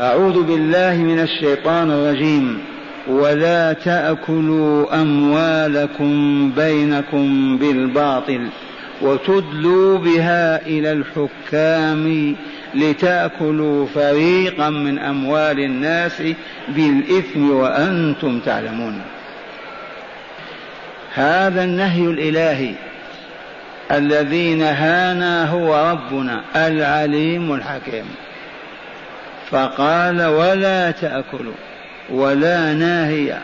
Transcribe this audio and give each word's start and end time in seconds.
أعوذ 0.00 0.42
بالله 0.42 0.96
من 0.96 1.20
الشيطان 1.20 1.90
الرجيم. 1.90 2.58
ولا 3.08 3.72
تأكلوا 3.72 5.02
أموالكم 5.02 6.50
بينكم 6.56 7.58
بالباطل 7.58 8.48
وتدلوا 9.02 9.98
بها 9.98 10.66
إلى 10.66 10.92
الحكام 10.92 12.36
لتأكلوا 12.74 13.86
فريقا 13.86 14.70
من 14.70 14.98
أموال 14.98 15.60
الناس 15.60 16.22
بالإثم 16.68 17.50
وأنتم 17.50 18.40
تعلمون. 18.40 19.02
هذا 21.14 21.64
النهي 21.64 22.04
الإلهي 22.04 22.74
الذي 23.92 24.54
نهانا 24.54 25.50
هو 25.50 25.90
ربنا 25.90 26.40
العليم 26.56 27.54
الحكيم. 27.54 28.04
فقال 29.50 30.22
ولا 30.26 30.90
تأكلوا 30.90 31.54
ولا 32.10 32.74
ناهية. 32.74 33.42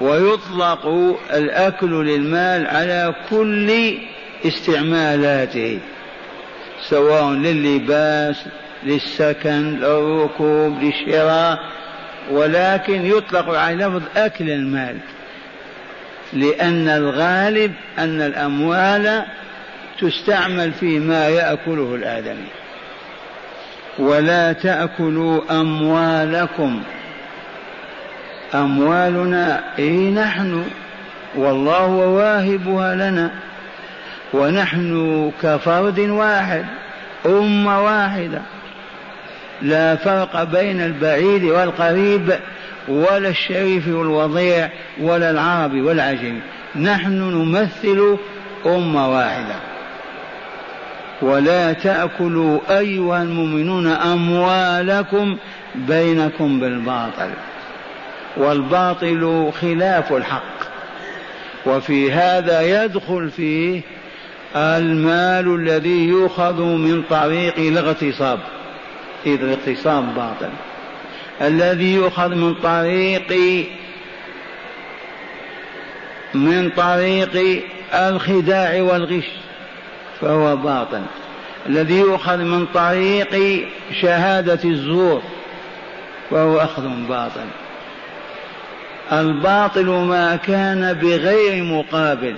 ويطلق 0.00 0.86
الأكل 1.32 2.06
للمال 2.06 2.66
على 2.66 3.14
كل 3.30 3.94
استعمالاته 4.44 5.78
سواء 6.88 7.30
للباس 7.30 8.44
للسكن 8.82 9.78
للركوب 9.80 10.82
للشراء. 10.82 11.58
ولكن 12.30 13.06
يطلق 13.06 13.58
على 13.58 13.84
لفظ 13.84 14.02
أكل 14.16 14.50
المال 14.50 14.96
لأن 16.32 16.88
الغالب 16.88 17.72
أن 17.98 18.20
الأموال 18.20 19.24
تستعمل 20.00 20.72
فيما 20.72 21.28
يأكله 21.28 21.94
الآدمي. 21.94 22.48
ولا 24.00 24.52
تأكلوا 24.52 25.60
أموالكم. 25.60 26.82
أموالنا 28.54 29.60
إيه 29.78 30.10
نحن 30.10 30.64
والله 31.34 31.86
واهبها 31.86 32.94
لنا. 32.94 33.30
ونحن 34.34 35.32
كفرد 35.42 35.98
واحد 35.98 36.64
أمة 37.26 37.84
واحدة. 37.84 38.42
لا 39.62 39.96
فرق 39.96 40.44
بين 40.44 40.80
البعيد 40.80 41.44
والقريب 41.44 42.34
ولا 42.88 43.28
الشريف 43.28 43.88
والوضيع 43.88 44.68
ولا 45.00 45.30
العربي 45.30 45.80
والعجمي. 45.82 46.40
نحن 46.76 47.12
نمثل 47.12 48.16
أمة 48.66 49.10
واحدة. 49.10 49.69
ولا 51.22 51.72
تأكلوا 51.72 52.78
أيها 52.78 53.22
المؤمنون 53.22 53.86
أموالكم 53.86 55.36
بينكم 55.74 56.60
بالباطل 56.60 57.30
والباطل 58.36 59.50
خلاف 59.60 60.12
الحق. 60.12 60.60
وفي 61.66 62.12
هذا 62.12 62.84
يدخل 62.84 63.30
فيه 63.30 63.80
المال 64.56 65.54
الذي 65.54 66.08
يؤخذ 66.08 66.62
من 66.62 67.02
طريق 67.10 67.58
الاغتصاب 67.58 68.38
إذ 69.26 69.42
الاغتصاب 69.42 70.14
باطل. 70.14 70.50
الذي 71.40 71.94
يؤخذ 71.94 72.34
من 72.34 72.54
طريق 72.54 73.32
من 76.34 76.70
طريق 76.70 77.62
الخداع 77.94 78.82
والغش. 78.82 79.24
فهو 80.20 80.56
باطل 80.56 81.02
الذي 81.66 81.98
يؤخذ 81.98 82.38
من 82.38 82.66
طريق 82.66 83.64
شهادة 84.02 84.60
الزور 84.64 85.22
فهو 86.30 86.58
أخذ 86.58 86.88
باطل 87.08 87.46
الباطل 89.12 89.86
ما 89.86 90.36
كان 90.36 90.92
بغير 90.92 91.64
مقابل 91.64 92.34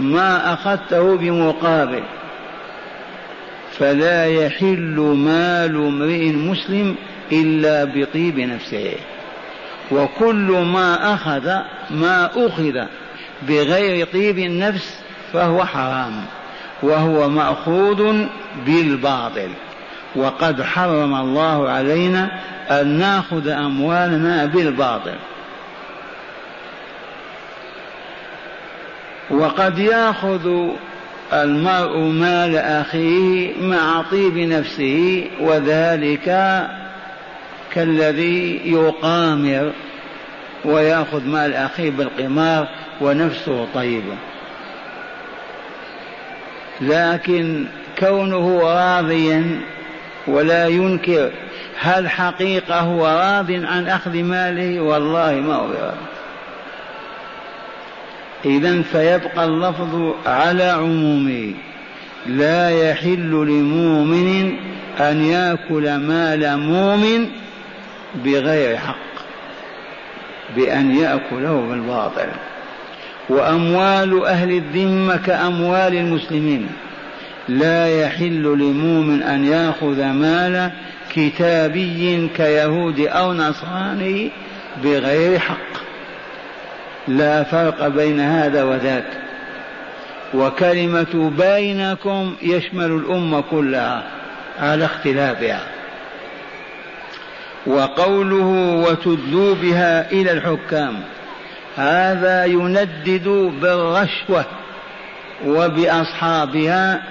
ما 0.00 0.54
أخذته 0.54 1.16
بمقابل. 1.16 2.02
فلا 3.78 4.26
يحل 4.26 5.14
مال 5.16 5.76
امرئ 5.76 6.32
مسلم 6.32 6.96
إلا 7.32 7.84
بطيب 7.84 8.38
نفسه. 8.38 8.92
وكل 9.90 10.66
ما 10.72 11.14
أخذ 11.14 11.48
ما 11.90 12.30
أخذ 12.46 12.84
بغير 13.42 14.06
طيب 14.06 14.38
النفس 14.38 15.00
فهو 15.32 15.64
حرام. 15.64 16.24
وهو 16.82 17.28
مأخوذ 17.28 18.24
بالباطل. 18.66 19.50
وقد 20.16 20.62
حرم 20.62 21.14
الله 21.14 21.70
علينا 21.70 22.30
أن 22.70 22.86
نأخذ 22.98 23.48
أموالنا 23.48 24.44
بالباطل. 24.44 25.14
وقد 29.30 29.78
يأخذ 29.78 30.68
المرء 31.32 31.98
مال 31.98 32.56
أخيه 32.56 33.52
مع 33.62 34.02
طيب 34.10 34.38
نفسه 34.38 35.24
وذلك 35.40 36.24
كالذي 37.72 38.60
يقامر 38.64 39.72
ويأخذ 40.64 41.26
مال 41.26 41.54
أخيه 41.54 41.90
بالقمار 41.90 42.68
ونفسه 43.00 43.66
طيبه 43.74 44.14
لكن 46.80 47.64
كونه 47.98 48.60
راضيا 48.60 49.60
ولا 50.26 50.66
ينكر 50.66 51.30
هل 51.80 52.08
حقيقة 52.10 52.80
هو 52.80 53.06
راض 53.06 53.50
عن 53.50 53.88
أخذ 53.88 54.22
ماله؟ 54.22 54.80
والله 54.80 55.32
ما 55.32 55.54
هو 55.54 55.66
راضي 55.66 56.18
إذا 58.44 58.82
فيبقى 58.82 59.44
اللفظ 59.44 60.14
على 60.26 60.64
عمومه. 60.64 61.54
لا 62.26 62.90
يحل 62.90 63.30
لمؤمن 63.30 64.56
أن 65.00 65.24
يأكل 65.24 65.96
مال 65.96 66.58
مؤمن 66.58 67.28
بغير 68.14 68.76
حق 68.76 68.96
بأن 70.56 70.96
يأكله 70.96 71.66
بالباطل. 71.70 72.28
وأموال 73.28 74.24
أهل 74.24 74.50
الذمة 74.50 75.16
كأموال 75.16 75.94
المسلمين. 75.94 76.68
لا 77.48 78.00
يحل 78.00 78.42
لمؤمن 78.42 79.22
أن 79.22 79.44
يأخذ 79.44 80.04
مال 80.04 80.70
كتابي 81.14 82.30
كيهود 82.36 83.00
أو 83.00 83.32
نصراني 83.32 84.30
بغير 84.84 85.38
حق. 85.38 85.78
لا 87.08 87.42
فرق 87.42 87.88
بين 87.88 88.20
هذا 88.20 88.64
وذاك. 88.64 89.06
وكلمة 90.34 91.32
بينكم 91.38 92.34
يشمل 92.42 92.90
الأمة 92.90 93.40
كلها 93.40 94.02
على 94.58 94.84
اختلافها. 94.84 95.60
وقوله 97.66 98.84
وتدلوا 98.88 99.54
بها 99.54 100.12
إلى 100.12 100.32
الحكام. 100.32 100.94
هذا 101.78 102.44
يندد 102.44 103.28
بالرشوة 103.62 104.44
وبأصحابها 105.46 107.02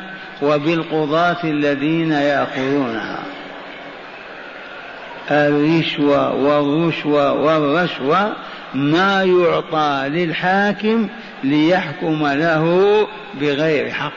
وبالقضاة 0.41 1.37
الذين 1.43 2.11
يأخذونها 2.11 3.19
الرشوة 5.31 6.33
والرشوة 6.33 7.33
والرشوة 7.33 8.33
ما 8.73 9.23
يعطى 9.23 10.09
للحاكم 10.09 11.07
ليحكم 11.43 12.27
له 12.27 13.07
بغير 13.41 13.91
حق. 13.91 14.11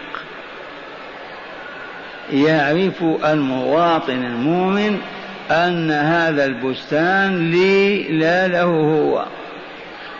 يعرف 2.33 3.03
المواطن 3.25 4.25
المؤمن 4.25 4.99
أن 5.51 5.91
هذا 5.91 6.45
البستان 6.45 7.51
لي 7.51 8.03
لا 8.03 8.49
له 8.49 8.65
هو. 8.65 9.25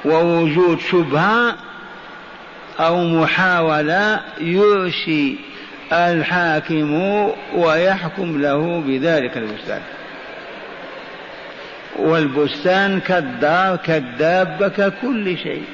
ووجود 0.05 0.81
شبهة 0.81 1.55
أو 2.81 3.05
محاولة 3.05 4.21
يرشي 4.41 5.35
الحاكم 5.93 6.93
ويحكم 7.55 8.41
له 8.41 8.83
بذلك 8.87 9.37
البستان. 9.37 9.81
والبستان 11.99 13.01
كالدار 13.01 13.77
كالدابة 13.77 14.69
ككل 14.69 15.39
شيء. 15.39 15.65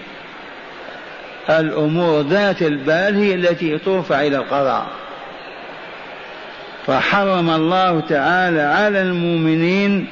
الأمور 1.50 2.20
ذات 2.20 2.62
البال 2.62 3.16
هي 3.16 3.34
التي 3.34 3.78
ترفع 3.78 4.20
إلى 4.20 4.36
القضاء. 4.36 4.86
فحرم 6.86 7.50
الله 7.50 8.00
تعالى 8.00 8.60
على 8.60 9.02
المؤمنين 9.02 10.06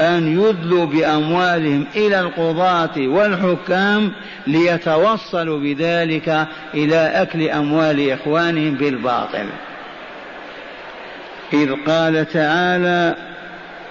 أن 0.00 0.40
يدلوا 0.40 0.84
بأموالهم 0.84 1.86
إلى 1.96 2.20
القضاة 2.20 2.98
والحكام 2.98 4.12
ليتوصلوا 4.46 5.58
بذلك 5.60 6.46
إلى 6.74 6.96
أكل 6.96 7.48
أموال 7.48 8.10
إخوانهم 8.10 8.74
بالباطل. 8.74 9.46
إذ 11.52 11.72
قال 11.86 12.28
تعالى 12.28 13.14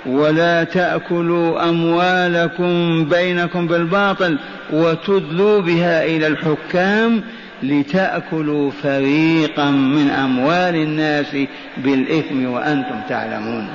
ولا 0.06 0.64
تأكلوا 0.64 1.70
أموالكم 1.70 3.06
بينكم 3.06 3.68
بالباطل 3.68 4.40
وتدلوا 4.74 5.62
بها 5.62 6.06
إلى 6.06 6.28
الحكام 6.28 7.24
لتأكلوا 7.64 8.72
فريقا 8.72 9.70
من 9.72 10.10
أموال 10.10 10.76
الناس 10.76 11.38
بالإثم 11.78 12.46
وأنتم 12.46 13.02
تعلمون. 13.10 13.68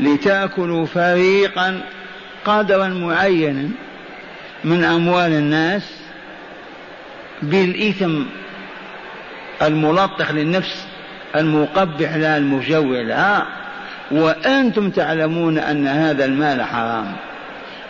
لتأكلوا 0.00 0.86
فريقا 0.86 1.80
قدرا 2.44 2.88
معينا 2.88 3.68
من 4.64 4.84
أموال 4.84 5.32
الناس 5.32 5.82
بالإثم 7.42 8.22
الملطخ 9.62 10.32
للنفس 10.32 10.86
المقبح 11.36 12.14
لها 12.14 12.36
المجوع 12.36 13.00
لها 13.00 13.46
وأنتم 14.10 14.90
تعلمون 14.90 15.58
أن 15.58 15.86
هذا 15.86 16.24
المال 16.24 16.62
حرام 16.62 17.12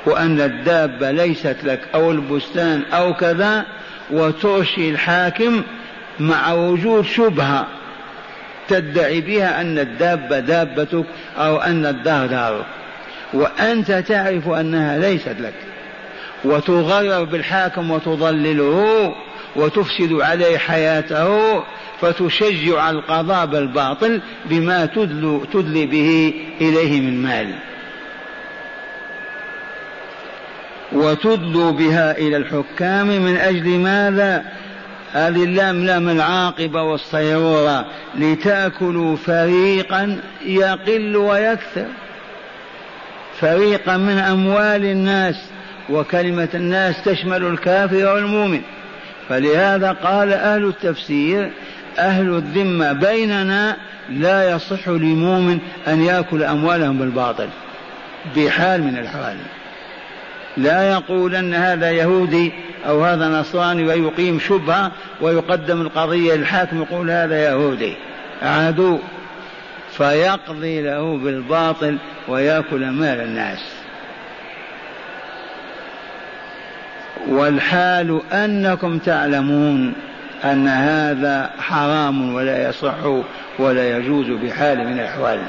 وأن 0.06 0.40
الدابة 0.40 1.10
ليست 1.10 1.56
لك 1.64 1.80
أو 1.94 2.10
البستان 2.10 2.82
أو 2.92 3.14
كذا 3.14 3.64
وترشي 4.10 4.90
الحاكم 4.90 5.62
مع 6.20 6.52
وجود 6.52 7.04
شبهة. 7.04 7.66
تدعي 8.68 9.20
بها 9.20 9.60
أن 9.60 9.78
الدابة 9.78 10.40
دابتك 10.40 11.04
أو 11.36 11.56
أن 11.56 11.86
الدار 11.86 12.26
دارك. 12.26 12.64
وأنت 13.32 13.92
تعرف 13.92 14.48
أنها 14.48 14.98
ليست 14.98 15.36
لك. 15.40 15.54
وتغرر 16.44 17.24
بالحاكم 17.24 17.90
وتضلله 17.90 19.14
وتفسد 19.56 20.12
عليه 20.12 20.58
حياته 20.58 21.62
فتشجع 22.00 22.90
القضاء 22.90 23.46
بالباطل 23.46 24.20
بما 24.44 24.86
تدلي, 24.86 25.40
تدلي 25.52 25.86
به 25.86 26.34
إليه 26.60 27.00
من 27.00 27.22
مال. 27.22 27.54
وتدلوا 30.92 31.72
بها 31.72 32.18
إلى 32.18 32.36
الحكام 32.36 33.06
من 33.06 33.36
أجل 33.36 33.68
ماذا؟ 33.68 34.44
لام 35.14 36.08
العاقبة 36.08 36.82
والصيرورة 36.82 37.86
لتأكلوا 38.14 39.16
فريقا 39.16 40.20
يقل 40.46 41.16
ويكثر. 41.16 41.86
فريقا 43.40 43.96
من 43.96 44.18
أموال 44.18 44.84
الناس 44.84 45.36
وكلمة 45.90 46.48
الناس 46.54 47.04
تشمل 47.04 47.44
الكافر 47.44 48.14
والمؤمن. 48.14 48.60
فلهذا 49.28 49.92
قال 49.92 50.32
أهل 50.32 50.64
التفسير 50.64 51.50
أهل 51.98 52.28
الذمة 52.28 52.92
بيننا 52.92 53.76
لا 54.10 54.50
يصح 54.50 54.88
لمؤمن 54.88 55.58
أن 55.88 56.02
يأكل 56.02 56.42
أموالهم 56.42 56.98
بالباطل 56.98 57.48
بحال 58.36 58.82
من 58.82 58.98
الحوال 58.98 59.36
لا 60.56 60.90
يقول 60.90 61.34
أن 61.34 61.54
هذا 61.54 61.90
يهودي 61.90 62.52
أو 62.86 63.04
هذا 63.04 63.28
نصراني 63.28 63.84
ويقيم 63.84 64.38
شبهة 64.38 64.92
ويقدم 65.20 65.80
القضية 65.80 66.34
للحاكم 66.34 66.82
يقول 66.82 67.10
هذا 67.10 67.44
يهودي. 67.44 67.96
عدو. 68.42 68.98
فيقضي 69.96 70.82
له 70.82 71.18
بالباطل 71.18 71.98
ويأكل 72.28 72.90
مال 72.90 73.20
الناس. 73.20 73.58
والحال 77.28 78.20
أنكم 78.32 78.98
تعلمون 78.98 79.92
أن 80.44 80.68
هذا 80.68 81.50
حرام 81.58 82.34
ولا 82.34 82.68
يصح 82.68 83.22
ولا 83.58 83.98
يجوز 83.98 84.26
بحال 84.26 84.78
من 84.78 84.92
الأحوال. 84.92 85.40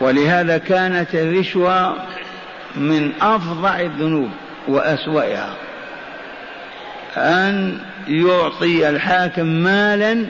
ولهذا 0.00 0.58
كانت 0.58 1.14
الرشوة 1.14 1.96
من 2.76 3.12
أفظع 3.20 3.80
الذنوب 3.80 4.30
وأسوأها. 4.68 5.54
أن 7.16 7.78
يعطي 8.08 8.88
الحاكم 8.88 9.46
مالا 9.46 10.26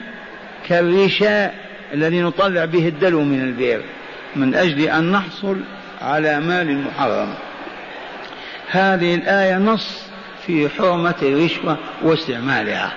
كالرشاء 0.67 1.55
الذي 1.93 2.21
نطلع 2.21 2.65
به 2.65 2.87
الدلو 2.87 3.21
من 3.23 3.41
البئر 3.41 3.81
من 4.35 4.55
أجل 4.55 4.81
أن 4.81 5.11
نحصل 5.11 5.57
على 6.01 6.39
مال 6.39 6.81
محرم. 6.81 7.33
هذه 8.71 9.15
الآية 9.15 9.57
نص 9.57 10.07
في 10.45 10.69
حرمة 10.69 11.15
الرشوة 11.21 11.77
واستعمالها. 12.03 12.93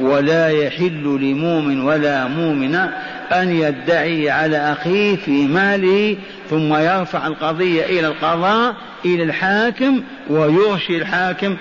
ولا 0.00 0.48
يحل 0.48 1.18
لمؤمن 1.20 1.80
ولا 1.80 2.26
مؤمن 2.26 2.88
أن 3.32 3.56
يدعي 3.56 4.30
على 4.30 4.72
أخيه 4.72 5.16
في 5.16 5.46
ماله 5.46 6.16
ثم 6.50 6.74
يرفع 6.74 7.26
القضية 7.26 7.84
إلى 7.84 8.06
القضاء 8.06 8.74
إلى 9.04 9.22
الحاكم 9.22 10.02
ويرشي 10.30 10.96
الحاكم 10.96 11.56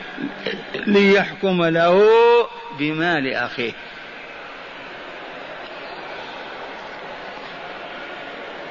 ليحكم 0.87 1.63
له 1.63 2.03
بمال 2.79 3.33
أخيه. 3.33 3.71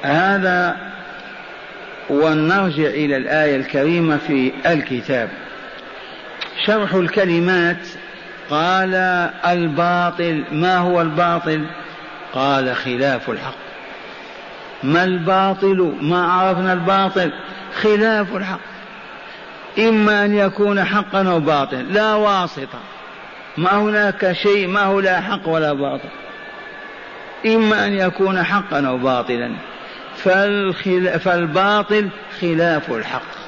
هذا 0.02 0.76
ونرجع 2.10 2.86
إلى 2.86 3.16
الآية 3.16 3.56
الكريمة 3.56 4.16
في 4.16 4.52
الكتاب. 4.66 5.28
شرح 6.66 6.94
الكلمات 6.94 7.86
قال 8.50 8.94
الباطل 9.46 10.44
ما 10.52 10.78
هو 10.78 11.00
الباطل؟ 11.00 11.66
قال 12.34 12.76
خلاف 12.76 13.30
الحق. 13.30 13.54
ما 14.82 15.04
الباطل؟ 15.04 15.94
ما 16.00 16.32
عرفنا 16.32 16.72
الباطل. 16.72 17.32
خلاف 17.82 18.36
الحق. 18.36 18.60
إما 19.78 20.24
أن 20.24 20.34
يكون 20.34 20.84
حقا 20.84 21.28
أو 21.28 21.40
باطلا. 21.40 21.82
لا 21.82 22.14
واسطة. 22.14 22.78
ما 23.58 23.76
هناك 23.76 24.32
شيء 24.32 24.66
ما 24.68 24.82
هو 24.82 25.00
لا 25.00 25.20
حق 25.20 25.48
ولا 25.48 25.72
باطل. 25.72 26.08
إما 27.46 27.86
أن 27.86 27.94
يكون 27.94 28.42
حقا 28.42 28.86
أو 28.86 28.98
باطلا. 28.98 29.52
فالباطل 31.18 32.08
خلاف 32.40 32.90
الحق. 32.90 33.40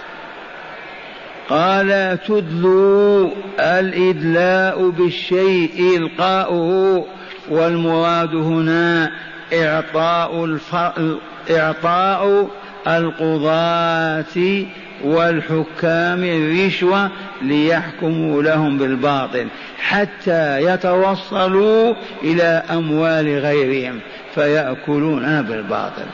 قال 1.49 2.19
تدلوا 2.27 3.31
الإدلاء 3.59 4.91
بالشيء 4.91 5.97
إلقاؤه. 5.97 7.07
والمراد 7.49 8.35
هنا 8.35 9.11
إعطاء 9.53 10.45
الف... 10.45 10.75
إعطاء 11.51 12.51
القضاة 12.87 14.65
والحكام 15.05 16.25
الرشوة 16.25 17.11
ليحكموا 17.43 18.43
لهم 18.43 18.79
بالباطل 18.79 19.47
حتى 19.79 20.63
يتوصلوا 20.63 21.95
إلى 22.23 22.63
أموال 22.71 23.39
غيرهم 23.39 24.01
فيأكلون 24.35 25.43
بالباطل. 25.43 26.07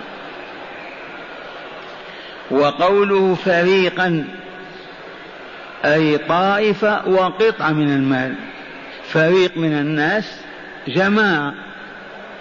وقوله 2.50 3.35
فريقا 3.35 4.25
أي 5.85 6.18
طائفة 6.18 7.08
وقطعة 7.08 7.70
من 7.73 7.92
المال 7.92 8.35
فريق 9.08 9.56
من 9.56 9.73
الناس 9.73 10.40
جماعة 10.88 11.54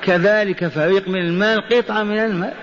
كذلك 0.02 0.68
فريق 0.68 1.08
من 1.08 1.20
المال 1.20 1.70
قطعة 1.70 2.04
من 2.04 2.20
المال. 2.20 2.54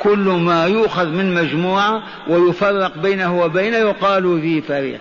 كل 0.00 0.18
ما 0.18 0.66
يؤخذ 0.66 1.06
من 1.06 1.34
مجموعة 1.34 2.02
ويفرق 2.28 2.98
بينه 2.98 3.40
وبينه 3.40 3.76
يقال 3.76 4.40
ذي 4.40 4.62
فريق. 4.62 5.00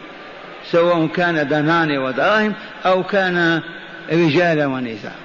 سواء 0.71 1.07
كان 1.07 1.47
دناني 1.47 1.97
ودراهم 1.97 2.53
أو 2.85 3.03
كان 3.03 3.61
رجال 4.11 4.65
ونساء. 4.65 5.15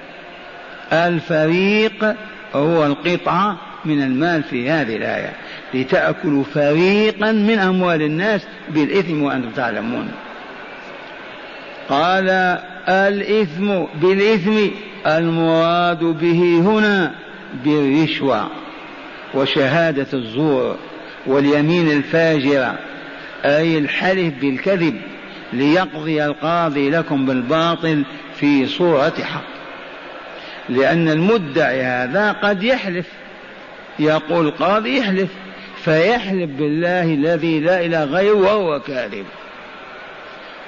الفريق 0.93 2.15
هو 2.55 2.85
القطعة 2.85 3.57
من 3.85 4.01
المال 4.03 4.43
في 4.43 4.69
هذه 4.69 4.95
الآية. 4.95 5.31
لتأكلوا 5.73 6.43
فريقا 6.43 7.31
من 7.31 7.59
أموال 7.59 8.01
الناس 8.01 8.47
بالإثم 8.69 9.23
وأنتم 9.23 9.49
تعلمون. 9.49 10.11
قال 11.89 12.57
الإثم 12.89 13.83
بالإثم 14.01 14.57
المراد 15.07 16.03
به 16.03 16.59
هنا 16.59 17.15
بالرشوة 17.65 18.49
وشهادة 19.33 20.07
الزور 20.13 20.75
واليمين 21.27 21.91
الفاجرة 21.91 22.79
أي 23.45 23.77
الحلف 23.77 24.33
بالكذب 24.41 25.01
ليقضي 25.53 26.25
القاضي 26.25 26.89
لكم 26.89 27.25
بالباطل 27.25 28.05
في 28.35 28.65
صورة 28.65 29.13
حق. 29.23 29.57
لأن 30.69 31.09
المدعي 31.09 31.81
هذا 31.83 32.31
قد 32.31 32.63
يحلف 32.63 33.05
يقول 33.99 34.47
القاضي 34.47 34.97
يحلف 34.97 35.29
فيحلف 35.83 36.49
بالله 36.49 37.03
الذي 37.03 37.59
لا 37.59 37.85
إله 37.85 38.03
غيره 38.03 38.33
وهو 38.33 38.79
كاذب. 38.79 39.25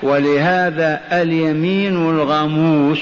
ولهذا 0.03 1.01
اليمين 1.11 2.09
الغموس 2.09 2.99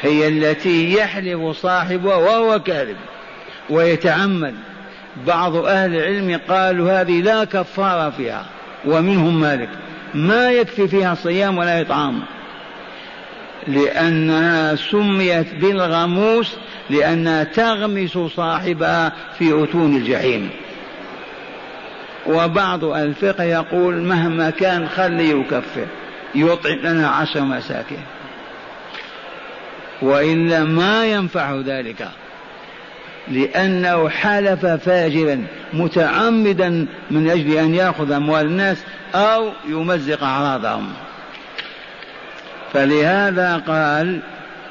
هي 0.00 0.28
التي 0.28 0.92
يحلف 0.92 1.56
صاحبها 1.56 2.16
وهو 2.16 2.58
كاذب 2.58 2.96
ويتعمد. 3.70 4.54
بعض 5.26 5.56
أهل 5.56 5.94
العلم 5.94 6.40
قالوا 6.48 7.00
هذه 7.00 7.20
لا 7.22 7.44
كفارة 7.44 8.10
فيها 8.10 8.46
ومنهم 8.84 9.40
مالك. 9.40 9.68
ما 10.14 10.50
يكفي 10.50 10.88
فيها 10.88 11.14
صيام 11.14 11.58
ولا 11.58 11.80
إطعام. 11.80 12.22
لأنها 13.68 14.74
سميت 14.74 15.54
بالغموس 15.54 16.56
لأنها 16.90 17.44
تغمس 17.44 18.18
صاحبها 18.18 19.12
في 19.38 19.64
أتون 19.64 19.96
الجحيم. 19.96 20.50
وبعض 22.28 22.84
الفقه 22.84 23.44
يقول 23.44 23.94
مهما 23.94 24.50
كان 24.50 24.88
خلي 24.88 25.30
يكفر 25.30 25.86
يطعم 26.34 26.78
لنا 26.78 27.08
عشر 27.08 27.40
مساكين. 27.40 28.02
وإلا 30.02 30.64
ما 30.64 31.06
ينفع 31.06 31.60
ذلك 31.60 32.08
لأنه 33.28 34.08
حلف 34.08 34.66
فاجرا 34.66 35.46
متعمدا 35.72 36.86
من 37.10 37.30
أجل 37.30 37.56
أن 37.56 37.74
يأخذ 37.74 38.12
أموال 38.12 38.46
الناس 38.46 38.84
أو 39.14 39.50
يمزق 39.68 40.22
أعراضهم. 40.24 40.92
فلهذا 42.72 43.56
قال 43.56 44.20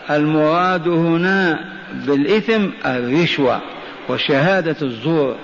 المراد 0.09 0.87
هنا 0.87 1.59
بالإثم 1.93 2.65
الرشوة 2.85 3.61
وشهادة 4.09 4.75
الزور. 4.81 5.35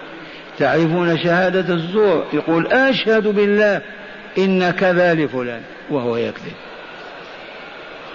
تعرفون 0.62 1.18
شهادة 1.24 1.74
الزور؟ 1.74 2.26
يقول 2.34 2.68
أشهد 2.68 3.28
بالله 3.28 3.82
إن 4.38 4.72
كذا 4.72 5.14
لفلان 5.14 5.62
وهو 5.90 6.18
يكذب. 6.18 6.54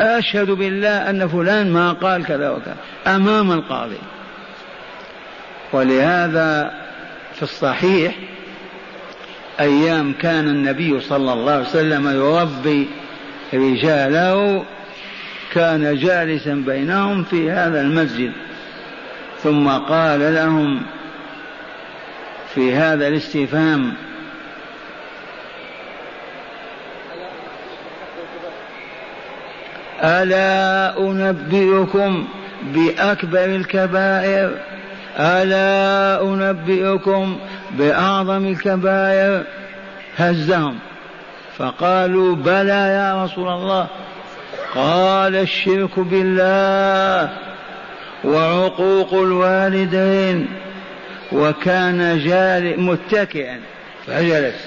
أشهد 0.00 0.50
بالله 0.50 1.11
أن 1.11 1.29
فلان 1.29 1.73
ما 1.73 1.93
قال 1.93 2.25
كذا 2.25 2.50
وكذا 2.50 2.76
أمام 3.07 3.53
القاضي. 3.53 3.99
ولهذا 5.73 6.71
في 7.35 7.43
الصحيح 7.43 8.15
أيام 9.61 10.12
كان 10.12 10.49
النبي 10.49 11.00
صلى 11.00 11.33
الله 11.33 11.53
عليه 11.53 11.69
وسلم 11.69 12.09
يربي 12.09 12.88
رجاله 13.55 14.65
كان 15.53 15.99
جالسا 15.99 16.55
بينهم 16.55 17.25
في 17.25 17.50
هذا 17.50 17.81
المسجد 17.81 18.33
ثم 19.43 19.69
قال 19.69 20.35
لهم 20.35 20.83
في 22.57 22.75
هذا 22.75 23.09
الاستفهام. 23.09 23.95
ألا 30.03 30.99
أنبئكم 30.99 32.29
بأكبر 32.63 33.45
الكبائر؟ 33.45 34.51
ألا 35.19 36.23
أنبئكم 36.23 37.39
بأعظم 37.71 38.47
الكبائر؟ 38.47 39.43
هزهم. 40.17 40.79
فقالوا 41.59 42.35
بلى 42.35 42.69
يا 42.69 43.25
رسول 43.25 43.49
الله. 43.49 43.87
قال 44.75 45.37
الشرك 45.37 45.99
بالله 45.99 47.31
وعقوق 48.25 49.15
الوالدين. 49.15 50.49
وكان 51.33 52.18
جال 52.18 52.80
متكئا 52.80 53.61
فجلس 54.06 54.66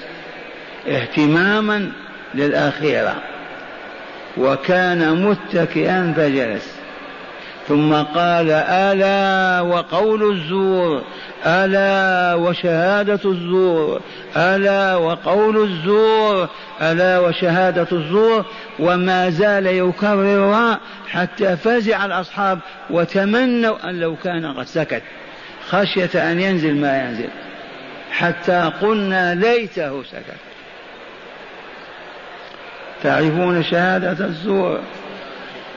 اهتماما 0.88 1.92
للأخيرة. 2.34 3.14
وكان 4.36 5.24
متكئا 5.24 6.14
فجلس. 6.16 6.80
ثم 7.68 7.94
قال 7.94 8.50
ألا 8.50 9.60
وقول 9.60 10.32
الزور 10.32 11.02
ألا 11.46 12.34
وشهادة 12.34 13.20
الزور 13.24 14.00
ألا 14.36 14.96
وقول 14.96 15.56
الزور 15.62 16.48
ألا 16.82 17.18
وشهادة 17.18 17.88
الزور. 17.92 18.44
وما 18.78 19.30
زال 19.30 19.66
يكررها 19.66 20.80
حتى 21.08 21.56
فزع 21.56 22.06
الأصحاب 22.06 22.58
وتمنوا 22.90 23.90
أن 23.90 24.00
لو 24.00 24.16
كان 24.16 24.46
قد 24.46 24.66
سكت. 24.66 25.02
خشية 25.70 26.32
أن 26.32 26.40
ينزل 26.40 26.74
ما 26.74 27.04
ينزل. 27.04 27.28
حتى 28.12 28.72
قلنا 28.80 29.34
ليته 29.34 30.02
سكت. 30.02 30.40
تعرفون 33.02 33.62
شهادة 33.62 34.26
الزور؟ 34.26 34.80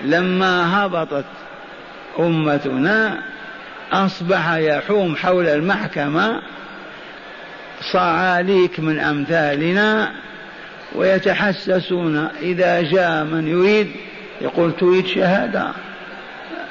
لما 0.05 0.85
هبطت 0.85 1.25
أمتنا 2.19 3.23
أصبح 3.91 4.53
يحوم 4.53 5.15
حول 5.15 5.47
المحكمة 5.47 6.41
صعاليك 7.93 8.79
من 8.79 8.99
أمثالنا 8.99 10.11
ويتحسسون 10.95 12.27
إذا 12.41 12.81
جاء 12.81 13.23
من 13.23 13.47
يريد 13.47 13.91
يقول 14.41 14.71
تريد 14.75 15.07
شهادة 15.07 15.71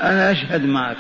أنا 0.03 0.31
أشهد 0.31 0.67
معك. 0.67 0.97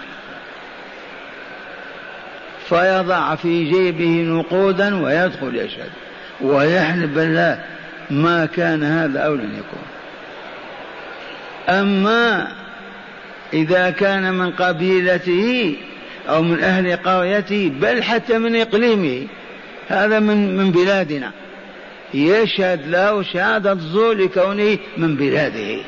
فيضع 2.72 3.34
في 3.34 3.64
جيبه 3.64 4.22
نقودا 4.22 5.02
ويدخل 5.04 5.56
يشهد. 5.56 5.90
ويحلف 6.40 7.10
بالله 7.10 7.64
ما 8.10 8.46
كان 8.46 8.82
هذا 8.82 9.18
أو 9.20 9.34
لن 9.34 9.50
يكون 9.54 9.82
أما 11.68 12.48
إذا 13.52 13.90
كان 13.90 14.34
من 14.34 14.50
قبيلته 14.50 15.76
أو 16.28 16.42
من 16.42 16.62
أهل 16.62 16.96
قريته 16.96 17.72
بل 17.80 18.02
حتى 18.02 18.38
من 18.38 18.56
إقليمه 18.56 19.26
هذا 19.88 20.20
من 20.20 20.56
من 20.56 20.70
بلادنا. 20.70 21.30
يشهد 22.14 22.80
له 22.86 23.22
شهادة 23.22 23.74
زور 23.74 24.14
لكونه 24.14 24.78
من 24.96 25.16
بلاده. 25.16 25.82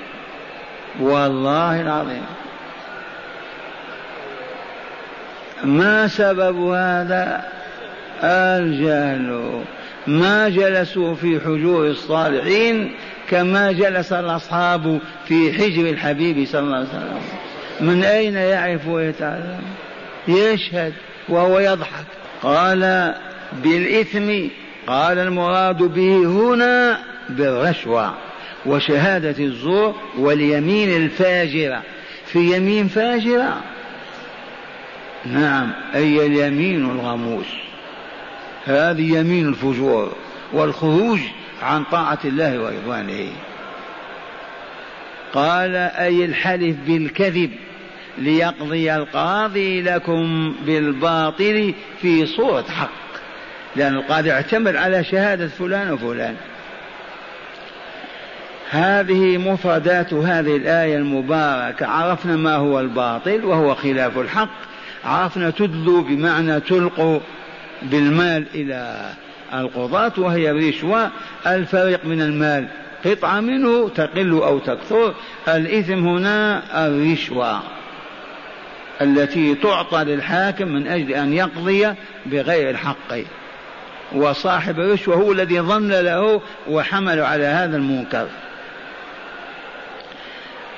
والله 1.01 1.81
العظيم. 1.81 2.23
ما 5.65 6.09
سبب 6.09 6.57
هذا؟ 6.57 7.45
الجهل. 8.25 9.63
ما 10.07 10.49
جلسوا 10.49 11.15
في 11.15 11.41
حجور 11.41 11.87
الصالحين 11.87 12.95
كما 13.31 13.73
جلس 13.73 14.13
الأصحاب 14.13 15.01
في 15.29 15.53
حجر 15.53 15.91
الحبيب 15.91 16.47
صلى 16.47 16.61
الله 16.61 16.77
عليه 16.77 16.89
وسلم. 16.89 17.21
من 17.81 18.05
أين 18.05 18.35
يعرف 18.35 18.89
ويتعلم؟ 18.89 19.63
يشهد 20.29 20.93
وهو 21.29 21.59
يضحك. 21.59 22.07
قال 22.43 23.15
بالإثم 23.63 24.33
قال 24.87 25.19
المراد 25.19 25.83
به 25.83 26.17
هنا 26.17 26.99
بالرشوة 27.29 28.15
وشهادة 28.67 29.45
الزور 29.45 29.95
واليمين 30.19 31.03
الفاجرة. 31.03 31.83
في 32.27 32.57
يمين 32.57 32.89
فاجرة؟ 32.89 33.74
نعم 35.27 35.73
أي 35.95 36.27
اليمين 36.27 36.91
الغموس 36.91 37.47
هذه 38.67 39.19
يمين 39.19 39.49
الفجور 39.49 40.13
والخروج 40.53 41.19
عن 41.63 41.85
طاعة 41.85 42.19
الله 42.25 42.61
ورضوانه. 42.61 43.29
قال 45.33 45.77
أي 45.77 46.25
الحلف 46.25 46.77
بالكذب 46.87 47.51
ليقضي 48.19 48.95
القاضي 48.95 49.83
لكم 49.83 50.55
بالباطل 50.67 51.75
في 52.03 52.27
صورة 52.27 52.63
حق. 52.63 52.91
لأن 53.77 53.95
القاضي 53.95 54.33
اعتمد 54.33 54.77
على 54.77 55.05
شهادة 55.05 55.49
فلان 55.49 55.93
وفلان. 55.93 56.37
هذه 58.71 59.39
مفردات 59.39 60.15
هذه 60.15 60.57
الآية 60.57 60.97
المباركة. 60.97 61.87
عرفنا 61.87 62.37
ما 62.37 62.57
هو 62.57 62.81
الباطل 62.81 63.45
وهو 63.45 63.75
خلاف 63.75 64.19
الحق. 64.19 64.74
عرفنا 65.05 65.51
تدلوا 65.51 66.03
بمعنى 66.03 66.61
تلقوا 66.61 67.21
بالمال 67.83 68.47
إلى 68.55 69.11
القضاة 69.55 70.13
وهي 70.19 70.51
الرشوة 70.51 71.11
الفريق 71.47 72.05
من 72.05 72.23
المال 72.23 72.69
قطعة 73.05 73.41
منه 73.41 73.89
تقل 73.89 74.31
أو 74.31 74.59
تكثر. 74.59 75.15
الإثم 75.49 76.09
هنا 76.09 76.63
الرشوة 76.87 77.63
التي 79.01 79.55
تعطى 79.55 80.05
للحاكم 80.05 80.69
من 80.69 80.87
أجل 80.87 81.13
أن 81.13 81.33
يقضي 81.33 81.95
بغير 82.27 82.71
الحق. 82.71 83.15
وصاحب 84.13 84.81
الرشوة 84.81 85.17
هو 85.17 85.33
الذي 85.33 85.61
ظن 85.61 85.89
له 85.89 86.41
وحمل 86.69 87.21
على 87.21 87.45
هذا 87.45 87.77
المنكر. 87.77 88.27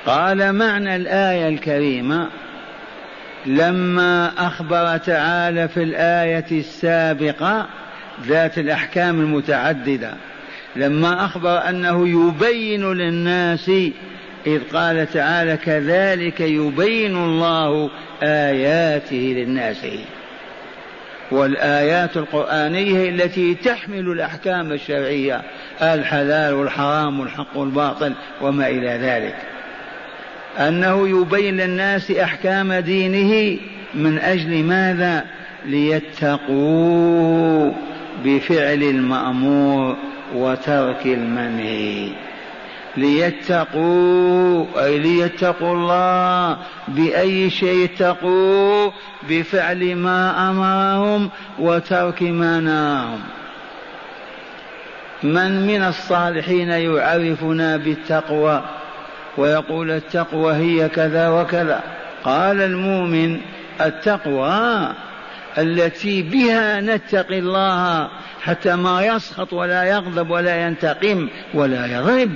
قال 0.05 0.53
معنى 0.53 0.95
الآية 0.95 1.49
الكريمة 1.49 2.29
لما 3.45 4.31
أخبر 4.37 4.97
تعالى 4.97 5.67
في 5.67 5.83
الآية 5.83 6.45
السابقة 6.51 7.65
ذات 8.21 8.57
الأحكام 8.57 9.19
المتعددة 9.19 10.13
لما 10.75 11.25
أخبر 11.25 11.69
أنه 11.69 12.07
يبين 12.07 12.93
للناس 12.93 13.71
إذ 14.47 14.61
قال 14.73 15.07
تعالى 15.13 15.57
كذلك 15.57 16.39
يبين 16.39 17.15
الله 17.15 17.89
آياته 18.23 19.33
للناس. 19.37 19.87
والآيات 21.31 22.17
القرآنية 22.17 23.09
التي 23.09 23.55
تحمل 23.55 24.11
الأحكام 24.11 24.71
الشرعية 24.71 25.41
الحلال 25.81 26.53
والحرام 26.53 27.19
والحق 27.19 27.57
والباطل 27.57 28.13
وما 28.41 28.67
إلى 28.67 28.89
ذلك. 28.89 29.56
أنه 30.57 31.07
يبين 31.07 31.57
للناس 31.57 32.11
أحكام 32.11 32.73
دينه 32.73 33.59
من 33.93 34.19
أجل 34.19 34.63
ماذا؟ 34.63 35.25
ليتقوا 35.65 37.71
بفعل 38.25 38.83
المأمور 38.83 39.95
وترك 40.35 41.05
المنهي. 41.05 42.09
ليتقوا 42.97 44.65
أي 44.85 44.99
ليتقوا 44.99 45.73
الله 45.73 46.57
بأي 46.87 47.49
شيء 47.49 47.83
يتقوا 47.83 48.91
بفعل 49.29 49.95
ما 49.95 50.49
أمرهم 50.49 51.29
وترك 51.59 52.23
ما 52.23 52.59
نهاهم. 52.59 53.19
من 55.23 55.67
من 55.67 55.81
الصالحين 55.81 56.69
يعرفنا 56.69 57.77
بالتقوى؟ 57.77 58.63
ويقول 59.37 59.91
التقوى 59.91 60.53
هي 60.53 60.89
كذا 60.89 61.29
وكذا. 61.29 61.83
قال 62.23 62.61
المؤمن 62.61 63.39
التقوى 63.81 64.93
التي 65.57 66.21
بها 66.21 66.81
نتقي 66.81 67.39
الله 67.39 68.09
حتى 68.41 68.75
ما 68.75 69.05
يسخط 69.05 69.53
ولا 69.53 69.83
يغضب 69.83 70.29
ولا 70.29 70.65
ينتقم 70.67 71.27
ولا 71.53 71.85
يضرب. 71.85 72.31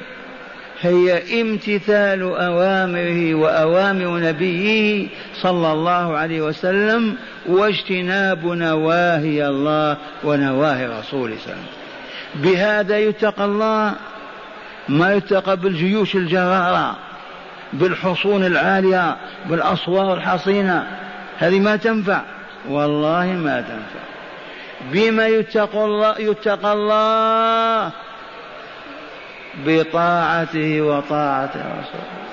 هي 0.81 1.41
امتثال 1.41 2.21
أوامره 2.21 3.35
وأوامر 3.35 4.19
نبيه 4.19 5.07
صلى 5.41 5.71
الله 5.71 6.17
عليه 6.17 6.41
وسلم 6.41 7.15
واجتناب 7.49 8.45
نواهي 8.45 9.47
الله 9.47 9.97
ونواهي 10.23 10.87
رسوله 10.87 11.01
صلى 11.01 11.13
الله 11.13 11.25
عليه 11.25 11.35
وسلم. 11.35 11.65
بهذا 12.35 12.97
يتقى 12.97 13.45
الله 13.45 13.93
ما 14.91 15.13
يتقى 15.13 15.57
بالجيوش 15.57 16.15
الجرارة 16.15 16.95
بالحصون 17.73 18.45
العالية 18.45 19.17
بالأسوار 19.49 20.13
الحصينة 20.13 20.87
هذه 21.37 21.59
ما 21.59 21.75
تنفع. 21.75 22.21
والله 22.69 23.25
ما 23.25 23.61
تنفع. 23.61 24.05
بما 24.91 25.27
يتقى 25.27 25.85
الله 25.85 26.19
يتقى 26.19 26.73
الله 26.73 27.91
بطاعته 29.65 30.81
وطاعة 30.81 31.51
رسوله. 31.55 32.30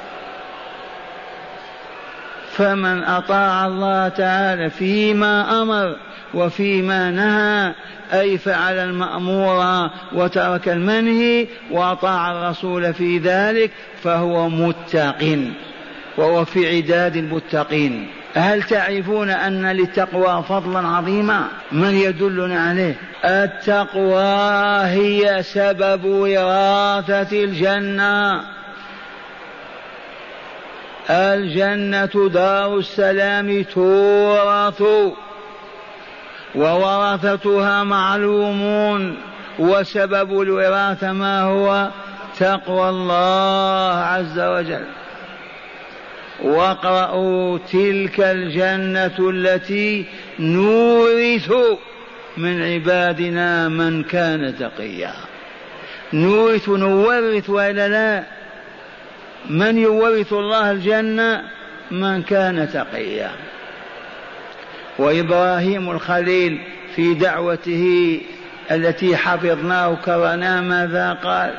فمن 2.59 3.05
أطاع 3.05 3.67
الله 3.67 4.09
تعالى 4.09 4.71
فيما 4.71 5.63
أمر 5.63 5.97
وفيما 6.35 7.11
نهى 7.11 7.75
أي 8.21 8.39
فعل 8.39 8.75
المأمور 8.75 9.89
وترك 10.13 10.69
المنهي 10.69 11.47
وأطاع 11.71 12.33
الرسول 12.33 12.95
في 12.95 13.19
ذلك 13.19 13.71
فهو 14.03 14.49
متق 14.49 15.39
وهو 16.17 16.45
في 16.45 16.77
عداد 16.77 17.17
المتقين. 17.17 18.07
هل 18.35 18.63
تعرفون 18.63 19.31
أن 19.31 19.67
للتقوى 19.67 20.45
فضلا 20.49 20.89
عظيما؟ 20.89 21.45
من 21.73 21.95
يدلنا 21.95 22.61
عليه؟ 22.61 22.95
التقوى 23.25 24.23
هي 24.85 25.43
سبب 25.43 26.05
وراثة 26.05 27.45
الجنة. 27.45 28.41
الجنة 31.11 32.29
دار 32.29 32.79
السلام 32.79 33.63
تورث 33.63 34.83
وورثتها 36.55 37.85
معلومون 37.85 39.17
وسبب 39.59 40.43
الوراثة 40.43 41.13
ما 41.13 41.43
هو؟ 41.43 41.89
تقوى 42.39 42.89
الله 42.89 43.95
عز 43.95 44.41
وجل. 44.41 44.85
واقرأوا 46.43 47.59
تلك 47.59 48.21
الجنة 48.21 49.31
التي 49.31 50.07
نورث 50.39 51.53
من 52.37 52.63
عبادنا 52.63 53.69
من 53.69 54.03
كان 54.03 54.55
تقيا. 54.59 55.13
نورث 56.13 56.69
نورث 56.69 57.51
وإلا 57.51 57.89
لا؟ 57.89 58.38
من 59.51 59.79
يورث 59.79 60.33
الله 60.33 60.71
الجنة 60.71 61.43
من 61.91 62.23
كان 62.23 62.69
تقيا. 62.73 63.31
وإبراهيم 64.99 65.91
الخليل 65.91 66.61
في 66.97 67.15
دعوته 67.15 68.21
التي 68.71 69.17
حفظناه 69.17 69.95
كرنا 69.95 70.61
ماذا 70.61 71.13
قال؟ 71.13 71.55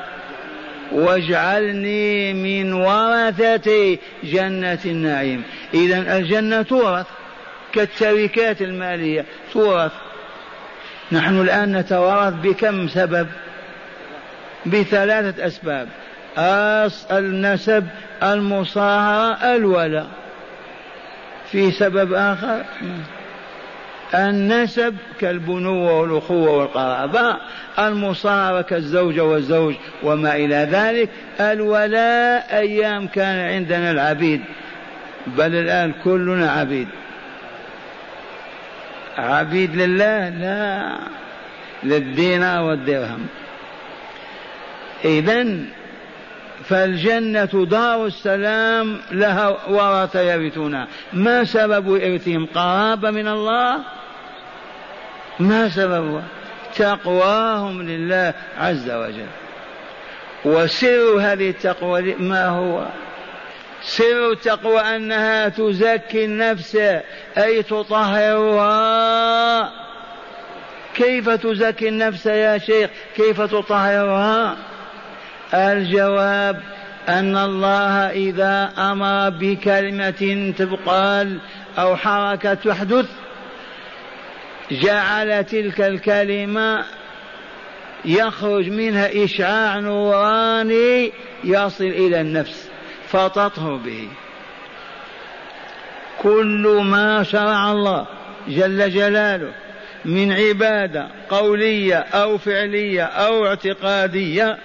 واجعلني 0.92 2.34
من 2.34 2.74
ورثة 2.74 3.98
جنة 4.24 4.80
النعيم. 4.86 5.44
إذا 5.74 6.18
الجنة 6.18 6.62
تورث 6.62 7.06
كالتركات 7.74 8.62
المالية 8.62 9.26
تورث. 9.54 9.92
نحن 11.12 11.42
الآن 11.42 11.78
نتوارث 11.78 12.34
بكم 12.34 12.88
سبب؟ 12.88 13.28
بثلاثة 14.66 15.48
أسباب. 15.48 15.88
النسب 17.12 17.88
المصاهرة 18.24 19.56
الولاء. 19.56 20.08
في 21.52 21.72
سبب 21.72 22.14
آخر؟ 22.14 22.64
النسب 24.14 24.96
كالبنوة 25.20 26.00
والأخوة 26.00 26.52
والقرابة 26.52 27.38
المصاهرة 27.80 28.62
كالزوجة 28.62 29.24
والزوج 29.24 29.76
وما 30.04 30.36
إلى 30.36 30.68
ذلك. 30.72 31.10
الولاء 31.40 32.58
أيام 32.58 33.08
كان 33.08 33.54
عندنا 33.54 33.92
العبيد 33.92 34.42
بل 35.28 35.56
الآن 35.56 35.94
كلنا 36.04 36.52
عبيد. 36.52 36.88
عبيد 39.18 39.76
لله؟ 39.76 40.30
لا. 40.30 40.98
للدينار 41.84 42.64
والدرهم. 42.64 43.28
إذا 45.06 45.46
فالجنة 46.70 47.66
دار 47.70 48.06
السلام 48.06 49.00
لها 49.12 49.48
ورث 49.70 50.16
يرثونها 50.16 50.88
ما 51.14 51.44
سبب 51.44 51.96
إرثهم؟ 51.96 52.46
قرابة 52.56 53.12
من 53.12 53.28
الله؟ 53.28 53.80
ما 55.40 55.70
سببها 55.70 56.24
تقواهم 56.76 57.82
لله 57.82 58.34
عز 58.58 58.92
وجل. 58.92 59.28
وسر 60.46 61.18
هذه 61.20 61.50
التقوى 61.50 62.16
ما 62.16 62.48
هو؟ 62.48 62.86
سر 63.82 64.32
التقوى 64.32 64.80
أنها 64.80 65.50
تزكي 65.50 66.26
النفس 66.26 66.76
أي 67.38 67.64
تطهرها. 67.64 68.70
كيف 70.96 71.30
تزكي 71.30 71.90
النفس 71.90 72.26
يا 72.26 72.58
شيخ؟ 72.58 72.90
كيف 73.16 73.42
تطهرها؟ 73.42 74.58
الجواب 75.54 76.62
أن 77.10 77.38
الله 77.38 78.10
إذا 78.10 78.72
أمر 78.78 79.30
بكلمة 79.30 80.54
تقال 80.58 81.38
أو 81.80 81.96
حركة 81.96 82.54
تحدث 82.54 83.10
جعل 84.72 85.44
تلك 85.44 85.82
الكلمة 85.82 86.86
يخرج 88.06 88.70
منها 88.70 89.24
إشعاع 89.24 89.80
نوراني 89.80 91.12
يصل 91.44 91.84
إلى 91.84 92.22
النفس 92.22 92.70
فتطهر 93.08 93.76
به. 93.76 94.08
كل 96.22 96.82
ما 96.84 97.24
شرع 97.24 97.72
الله 97.72 98.06
جل 98.48 98.90
جلاله 98.92 99.52
من 100.06 100.32
عبادة 100.32 101.08
قولية 101.30 101.96
أو 101.96 102.38
فعلية 102.38 103.04
أو 103.04 103.48
اعتقادية 103.48 104.58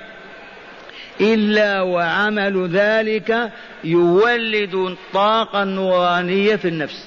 إلا 1.20 1.80
وعمل 1.80 2.68
ذلك 2.68 3.50
يولد 3.84 4.74
الطاقة 4.74 5.62
النورانية 5.62 6.56
في 6.56 6.68
النفس 6.68 7.06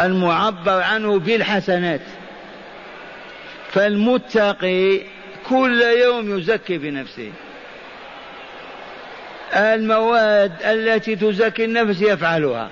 المعبر 0.00 0.82
عنه 0.82 1.18
بالحسنات. 1.18 2.00
فالمتقي 3.70 5.00
كل 5.48 5.82
يوم 5.82 6.38
يزكي 6.38 6.78
بنفسه. 6.78 7.32
المواد 9.56 10.52
التي 10.64 11.16
تزكي 11.16 11.64
النفس 11.64 12.02
يفعلها. 12.02 12.70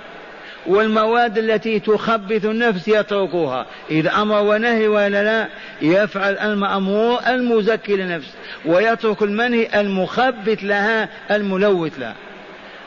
والمواد 0.67 1.39
التي 1.39 1.81
تخبث 1.81 2.45
النفس 2.45 2.89
يتركها 2.89 3.67
إذا 3.91 4.11
أمر 4.23 4.41
ونهي 4.43 4.89
ولا 4.89 5.23
لا 5.25 5.49
يفعل 5.83 6.39
المأمور 6.39 7.21
المزكي 7.27 7.97
لنفسه 7.97 8.35
ويترك 8.67 9.23
المنهي 9.23 9.81
المخبث 9.81 10.59
لها 10.63 11.09
الملوث 11.31 11.99
لها. 11.99 12.15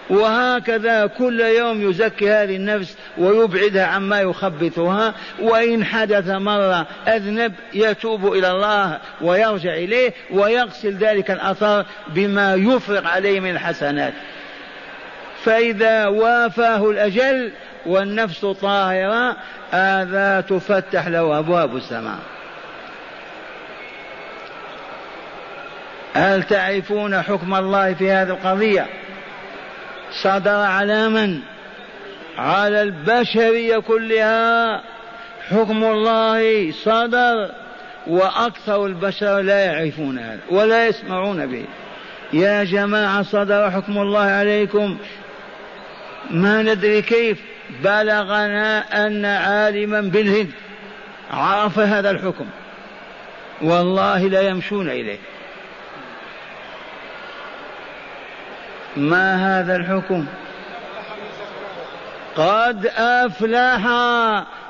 وهكذا 0.10 1.06
كل 1.06 1.40
يوم 1.40 1.90
يزكي 1.90 2.32
هذه 2.32 2.56
النفس 2.56 2.98
ويبعدها 3.18 3.86
عما 3.86 4.22
يخبثها 4.22 5.14
وإن 5.42 5.86
حدث 5.86 6.30
مرة 6.30 6.88
أذنب 7.08 7.54
يتوب 7.74 8.34
إلى 8.34 8.52
الله 8.52 9.00
ويرجع 9.22 9.74
إليه 9.74 10.14
ويغسل 10.32 10.94
ذلك 10.94 11.32
الأثر 11.32 11.86
بما 12.08 12.56
يفرق 12.56 13.08
عليه 13.08 13.40
من 13.40 13.52
الحسنات. 13.52 14.14
فإذا 15.44 16.08
وافاه 16.08 16.90
الأجل 16.90 17.52
والنفس 17.88 18.46
طاهرة 18.46 19.36
هذا 19.72 20.42
تفتح 20.42 21.08
له 21.08 21.40
أبواب 21.40 21.76
السماء. 21.76 22.20
هل 26.14 26.44
تعرفون 26.44 27.22
حكم 27.22 27.56
الله 27.56 27.94
في 27.94 28.12
هذه 28.12 28.30
القضية؟ 28.30 28.86
صدر 30.12 30.56
على 30.56 31.10
من؟ 31.10 31.40
على 32.38 32.82
البشرية 32.82 33.78
كلها. 33.78 34.82
حكم 35.50 35.84
الله 35.84 36.72
صدر 36.72 37.52
وأكثر 38.08 38.86
البشر 38.86 39.40
لا 39.40 39.66
يعرفون 39.66 40.20
هذا 40.20 40.40
ولا 40.50 40.88
يسمعون 40.88 41.46
به. 41.46 41.66
يا 42.34 42.64
جماعة 42.64 43.24
صدر 43.24 43.72
حكم 43.72 43.98
الله 43.98 44.26
عليكم. 44.26 44.98
ما 46.30 46.62
ندري 46.62 47.02
كيف. 47.02 47.42
بلغنا 47.70 49.06
أن 49.06 49.26
عالما 49.26 50.02
بالهند. 50.02 50.52
عرف 51.32 51.80
هذا 51.80 52.12
الحكم. 52.12 52.46
والله 53.62 54.28
لا 54.28 54.42
يمشون 54.42 54.90
إليه. 54.90 55.20
ما 58.98 59.60
هذا 59.60 59.76
الحكم؟ 59.76 60.26
قد 62.36 62.92
أفلح 62.98 63.88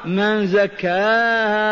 من 0.06 0.48
زكاها 0.48 1.72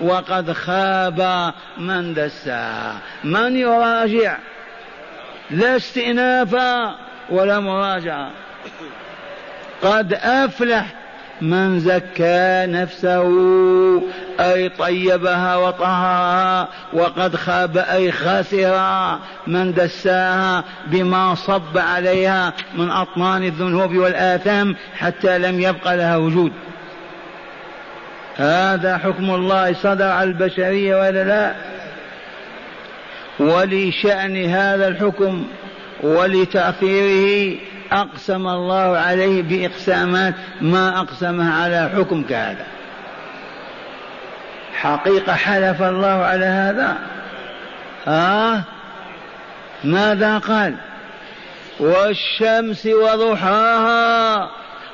وقد 0.00 0.52
خاب 0.52 1.52
من 1.78 2.14
دساها. 2.14 2.98
من 3.24 3.56
يراجع؟ 3.56 4.36
لا 5.50 5.76
استئنافا 5.76 6.94
ولا 7.30 7.60
مراجعة. 7.60 8.30
قد 9.82 10.14
أفلح 10.14 10.86
من 11.40 11.80
زكى 11.80 12.66
نفسه. 12.66 13.30
أي 14.40 14.68
طيبها 14.68 15.56
وطهرها 15.56 16.68
وقد 16.92 17.36
خاب 17.36 17.76
أي 17.76 18.12
خسر 18.12 18.78
من 19.46 19.74
دساها 19.74 20.64
بما 20.86 21.34
صب 21.34 21.78
عليها 21.78 22.52
من 22.74 22.90
أطنان 22.90 23.42
الذنوب 23.42 23.96
والآثام 23.96 24.76
حتى 24.96 25.38
لم 25.38 25.60
يبق 25.60 25.92
لها 25.94 26.16
وجود. 26.16 26.52
هذا 28.36 28.98
حكم 28.98 29.30
الله 29.30 29.72
صدر 29.72 30.08
على 30.08 30.30
البشرية 30.30 30.96
ولا 30.96 31.24
لا؟ 31.24 31.54
ولشأن 33.40 34.44
هذا 34.44 34.88
الحكم 34.88 35.44
ولتأثيره 36.02 37.58
أقسم 37.92 38.48
الله 38.48 38.98
عليه 38.98 39.42
بإقسامات 39.42 40.34
ما 40.60 41.00
أقسمها 41.00 41.64
على 41.64 41.90
حكم 41.96 42.22
كهذا. 42.22 42.66
حقيقة 44.74 45.32
حلف 45.32 45.82
الله 45.82 46.08
على 46.08 46.44
هذا. 46.44 46.96
آه؟ 48.08 48.62
ماذا 49.84 50.38
قال؟ 50.38 50.74
والشمس 51.80 52.86
وضحاها. 52.86 54.50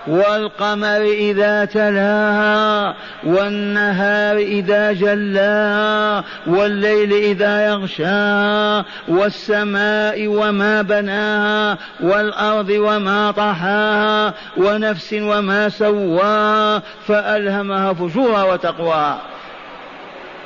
والقمر 0.06 1.00
إذا 1.02 1.64
تلاها 1.64 2.94
والنهار 3.24 4.36
إذا 4.36 4.92
جلاها 4.92 6.24
والليل 6.46 7.12
إذا 7.12 7.66
يغشاها 7.66 8.84
والسماء 9.08 10.26
وما 10.26 10.82
بناها 10.82 11.78
والأرض 12.00 12.70
وما 12.70 13.30
طحاها 13.30 14.34
ونفس 14.56 15.12
وما 15.12 15.68
سواها 15.68 16.82
فألهمها 17.08 17.92
فجورها 17.92 18.44
وتقواها. 18.44 19.20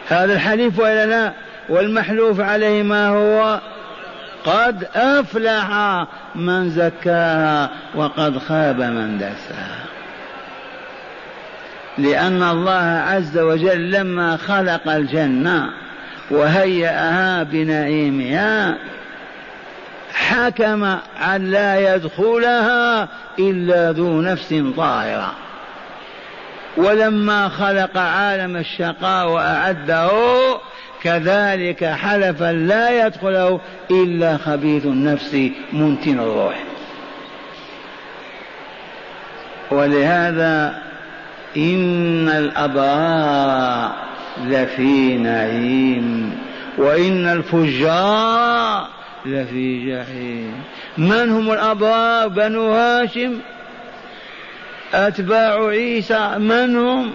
هذا 0.08 0.32
الحليف 0.34 0.78
ولا 0.78 1.06
لا؟ 1.06 1.32
والمحلوف 1.68 2.40
عليه 2.40 2.82
ما 2.82 3.08
هو؟ 3.08 3.60
قد 4.44 4.88
أفلح 4.94 5.70
من 6.35 6.70
زكاها 6.70 7.70
وقد 7.94 8.38
خاب 8.38 8.81
من 8.81 9.18
دساها. 9.18 9.85
لأن 11.98 12.42
الله 12.42 13.05
عز 13.09 13.38
وجل 13.38 13.90
لما 13.90 14.37
خلق 14.37 14.88
الجنة 14.88 15.70
وهيأها 16.31 17.42
بنعيمها 17.42 18.79
حكم 20.12 20.85
أن 21.35 21.50
لا 21.50 21.94
يدخلها 21.94 23.09
إلا 23.38 23.92
ذو 23.92 24.20
نفس 24.20 24.55
طاهرة. 24.76 25.33
ولما 26.76 27.48
خلق 27.48 27.98
عالم 27.98 28.57
الشقاء 28.57 29.29
وأعده 29.29 30.11
كذلك 31.02 31.84
حلف 31.84 32.42
لا 32.42 33.06
يدخله 33.06 33.60
إلا 33.90 34.36
خبيث 34.36 34.84
النفس 34.84 35.36
منتن 35.72 36.20
الروح. 36.20 36.64
ولهذا 39.70 40.82
إن 41.56 42.28
الأبرار 42.28 43.92
لفي 44.46 45.16
نعيم 45.16 46.38
وإن 46.78 47.26
الفجار 47.26 48.88
لفي 49.26 49.90
جحيم. 49.90 50.54
من 50.98 51.30
هم 51.30 51.50
الأبرار؟ 51.52 52.28
بنو 52.28 52.72
هاشم 52.72 53.38
أتباع 54.94 55.66
عيسى. 55.66 56.34
من 56.38 56.76
هم؟ 56.76 57.12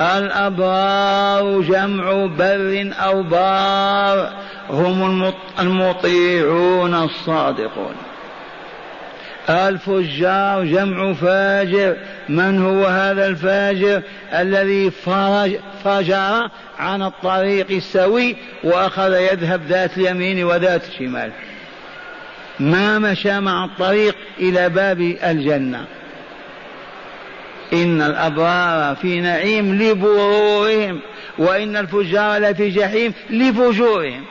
الأبرار 0.00 1.60
جمع 1.60 2.26
بر 2.26 2.92
أو 3.00 3.22
بار 3.22 4.32
هم 4.70 5.32
المطيعون 5.60 6.94
الصادقون. 6.94 7.94
الفجار 9.50 10.64
جمع 10.64 11.12
فاجر 11.12 11.96
من 12.28 12.62
هو 12.62 12.86
هذا 12.86 13.26
الفاجر؟ 13.26 14.02
الذي 14.32 14.90
فجر 15.84 16.48
عن 16.78 17.02
الطريق 17.02 17.70
السوي 17.70 18.36
وأخذ 18.64 19.12
يذهب 19.12 19.60
ذات 19.68 19.98
اليمين 19.98 20.44
وذات 20.44 20.88
الشمال. 20.88 21.30
ما 22.60 22.98
مشى 22.98 23.40
مع 23.40 23.64
الطريق 23.64 24.16
إلى 24.38 24.68
باب 24.68 25.00
الجنة. 25.00 25.84
إن 27.72 28.02
الأبرار 28.02 28.96
في 28.96 29.20
نعيم 29.20 29.74
لبرورهم 29.74 31.00
وإن 31.38 31.76
الفجار 31.76 32.40
لفي 32.40 32.70
جحيم 32.70 33.14
لفجورهم. 33.30 34.24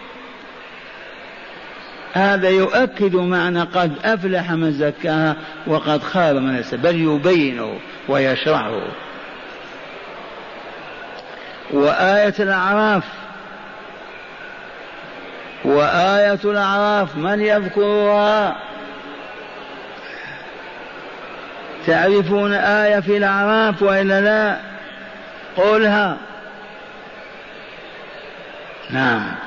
هذا 2.14 2.50
يؤكد 2.50 3.16
معنى 3.16 3.62
قد 3.62 3.92
أفلح 4.06 4.52
من 4.52 4.72
زكاها 4.72 5.36
وقد 5.68 6.04
خاب 6.04 6.36
من 6.36 6.58
السبب 6.58 6.82
بل 6.82 6.96
يبينه 6.96 7.80
ويشرحه. 8.08 8.82
وآية 11.74 12.34
الأعراف 12.40 13.04
وآية 15.66 16.40
الأعراف 16.46 17.16
من 17.16 17.42
يذكرها؟ 17.42 18.56
تعرفون 21.88 22.54
آية 22.54 23.00
في 23.00 23.18
الأعراف 23.18 23.82
وإلا 23.82 24.22
لا؟ 24.22 24.58
قولها. 25.58 26.18
نعم. 28.90 29.47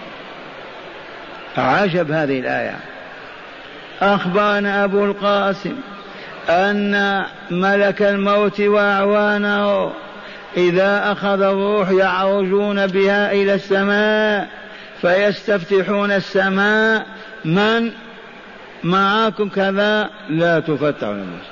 عجب 1.57 2.11
هذه 2.11 2.39
الآية. 2.39 2.75
أخبرنا 4.01 4.83
أبو 4.83 5.05
القاسم 5.05 5.75
أن 6.49 7.23
ملك 7.51 8.01
الموت 8.01 8.61
وأعوانه 8.61 9.91
إذا 10.57 11.11
أخذ 11.11 11.41
الروح 11.41 11.89
يعرجون 11.89 12.87
بها 12.87 13.31
إلى 13.31 13.53
السماء 13.53 14.47
فيستفتحون 15.01 16.11
السماء. 16.11 17.05
من؟ 17.45 17.91
معكم 18.83 19.49
كذا؟ 19.49 20.09
لا 20.29 20.59
تفتح 20.59 21.07
الناس 21.07 21.45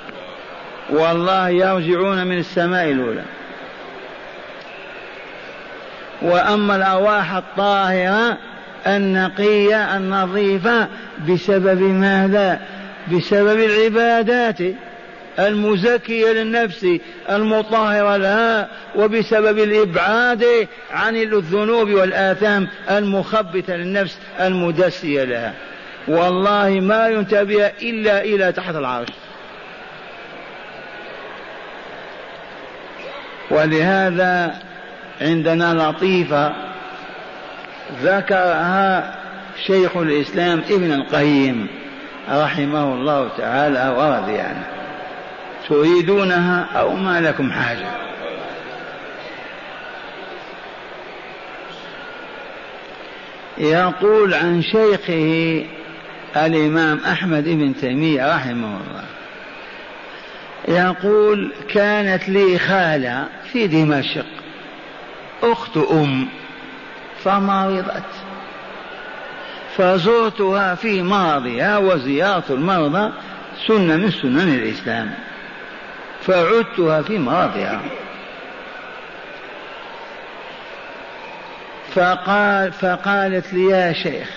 والله 0.90 1.48
يرجعون 1.48 2.26
من 2.26 2.38
السماء 2.38 2.90
الأولى. 2.90 3.22
وأما 6.22 6.76
الأرواح 6.76 7.32
الطاهرة 7.32 8.38
النقية 8.86 9.96
النظيفة 9.96 10.88
بسبب 11.28 11.82
ماذا؟ 11.82 12.60
بسبب 13.12 13.60
العبادات 13.60 14.58
المزكية 15.38 16.32
للنفس 16.32 16.86
المطهرة 17.30 18.16
لها 18.16 18.68
وبسبب 18.96 19.58
الإبعاد 19.58 20.68
عن 20.90 21.16
الذنوب 21.16 21.90
والآثام 21.90 22.68
المخبثة 22.90 23.76
للنفس 23.76 24.18
المدسية 24.40 25.24
لها 25.24 25.54
والله 26.08 26.80
ما 26.80 27.08
ينتبه 27.08 27.66
إلا 27.66 28.24
إلى 28.24 28.52
تحت 28.52 28.74
العرش 28.74 29.08
ولهذا 33.50 34.54
عندنا 35.20 35.74
لطيفة 35.74 36.69
ذكرها 38.02 39.14
شيخ 39.66 39.96
الإسلام 39.96 40.62
ابن 40.70 40.92
القيم 40.92 41.66
رحمه 42.30 42.94
الله 42.94 43.28
تعالى 43.38 43.94
ورضي 43.96 44.38
عنه 44.38 44.66
تريدونها 45.68 46.68
أو 46.74 46.96
ما 46.96 47.20
لكم 47.20 47.52
حاجة. 47.52 47.90
يقول 53.58 54.34
عن 54.34 54.62
شيخه 54.62 55.64
الإمام 56.36 57.00
أحمد 57.04 57.44
بن 57.44 57.74
تيمية 57.80 58.36
رحمه 58.36 58.80
الله. 58.80 59.04
يقول 60.68 61.52
كانت 61.74 62.28
لي 62.28 62.58
خالة 62.58 63.26
في 63.52 63.66
دمشق 63.66 64.26
أخت 65.42 65.76
أم 65.76 66.28
فمرضت 67.24 68.02
فزرتها 69.76 70.74
في 70.74 71.02
مرضها 71.02 71.78
وزيارة 71.78 72.44
المرضى 72.50 73.12
سنة 73.66 73.96
من 73.96 74.10
سنن 74.10 74.54
الإسلام. 74.54 75.14
فعدتها 76.22 77.02
في 77.02 77.18
مرضها 77.18 77.80
فقال 81.94 82.72
فقالت 82.72 83.52
لي 83.52 83.64
يا 83.64 83.92
شيخ 83.92 84.28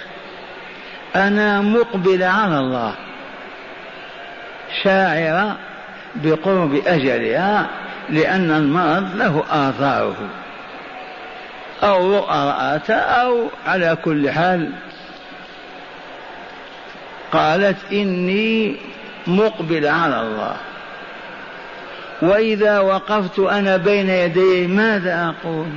أنا 1.16 1.62
مقبلة 1.62 2.26
على 2.26 2.60
الله. 2.60 2.94
شاعرة 4.84 5.58
بقرب 6.16 6.82
أجلها 6.88 7.68
لأن 8.10 8.52
المرض 8.52 9.16
له 9.16 9.44
آثاره. 9.50 10.30
أو 11.84 12.18
رؤى 12.18 12.82
أو 12.90 13.48
على 13.66 13.98
كل 14.06 14.30
حال 14.30 14.72
قالت 17.32 17.78
إني 17.92 18.76
مقبل 19.28 19.88
على 19.88 20.22
الله. 20.22 20.56
وإذا 22.22 22.80
وقفت 22.80 23.40
أنا 23.40 23.78
بين 23.78 24.10
يدي 24.10 24.68
ماذا 24.68 25.36
أقول؟ 25.36 25.68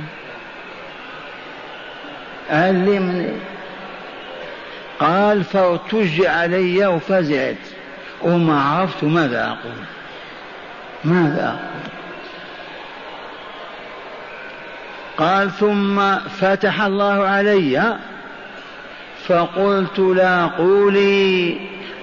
علمني. 2.49 3.33
قال 4.99 5.43
فارتج 5.43 6.25
علي 6.25 6.85
وفزعت. 6.85 7.55
وما 8.21 8.61
عرفت 8.61 9.03
ماذا 9.03 9.45
أقول. 9.45 9.83
ماذا 11.03 11.47
أقول؟ 11.47 11.86
قال 15.17 15.51
ثم 15.51 16.15
فتح 16.15 16.81
الله 16.81 17.23
علي 17.27 17.97
فقلت 19.27 19.99
لا 19.99 20.45
قولي 20.45 21.57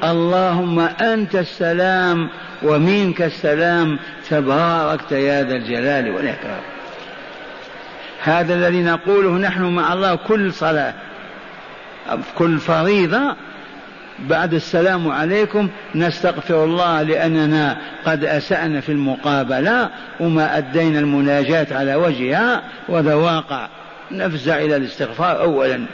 اللهم 0.05 0.81
أنت 0.81 1.35
السلام 1.35 2.29
ومنك 2.63 3.23
السلام 3.23 3.99
تباركت 4.31 5.13
يا 5.13 5.43
ذا 5.43 5.57
الجلال 5.57 6.11
والإكرام. 6.11 6.61
هذا 8.23 8.55
الذي 8.55 8.83
نقوله 8.83 9.31
نحن 9.31 9.63
مع 9.63 9.93
الله 9.93 10.15
كل 10.15 10.53
صلاة 10.53 10.95
كل 12.39 12.59
فريضة 12.59 13.37
بعد 14.19 14.55
السلام 14.55 15.09
عليكم 15.09 15.69
نستغفر 15.95 16.65
الله 16.65 17.03
لأننا 17.03 17.77
قد 18.07 18.25
أسأنا 18.25 18.81
في 18.81 18.93
المقابلة 18.93 19.91
وما 20.21 20.59
أدينا 20.59 20.99
المناجاة 20.99 21.67
على 21.71 21.95
وجهها 21.95 22.63
وذا 22.89 23.15
واقع. 23.15 23.69
نفزع 24.11 24.59
إلى 24.59 24.77
الاستغفار 24.77 25.41
أولا. 25.41 25.87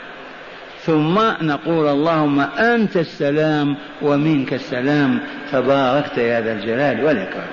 ثم 0.85 1.19
نقول 1.41 1.87
اللهم 1.87 2.39
أنت 2.39 2.97
السلام 2.97 3.77
ومنك 4.01 4.53
السلام. 4.53 5.19
تباركت 5.51 6.17
يا 6.17 6.41
ذا 6.41 6.51
الجلال 6.51 7.05
والإكرام. 7.05 7.47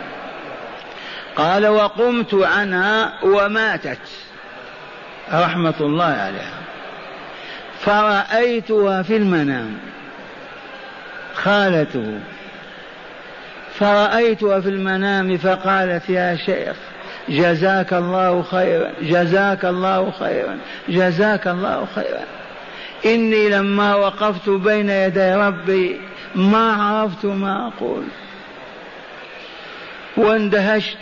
قال 1.36 1.66
وقمت 1.66 2.34
عنها 2.34 3.12
وماتت. 3.22 3.98
رحمة 5.32 5.74
الله 5.80 6.04
عليها. 6.04 6.58
فرأيتها 7.80 9.02
في 9.02 9.16
المنام. 9.16 9.78
خالته. 11.42 12.20
فرأيتها 13.74 14.60
في 14.60 14.68
المنام 14.68 15.36
فقالت 15.36 16.10
يا 16.10 16.36
شيخ 16.36 16.76
جزاك 17.28 17.92
الله 17.92 18.42
خيرا 18.42 18.92
جزاك 19.02 19.64
الله 19.64 20.10
خيرا 20.10 20.58
جزاك 20.88 21.48
الله 21.48 21.86
خيرا. 21.94 22.24
إني 23.06 23.48
لما 23.48 23.94
وقفت 23.94 24.48
بين 24.48 24.90
يدي 24.90 25.34
ربي 25.34 26.00
ما 26.34 26.72
عرفت 26.72 27.24
ما 27.24 27.68
أقول. 27.68 28.04
واندهشت 30.16 30.98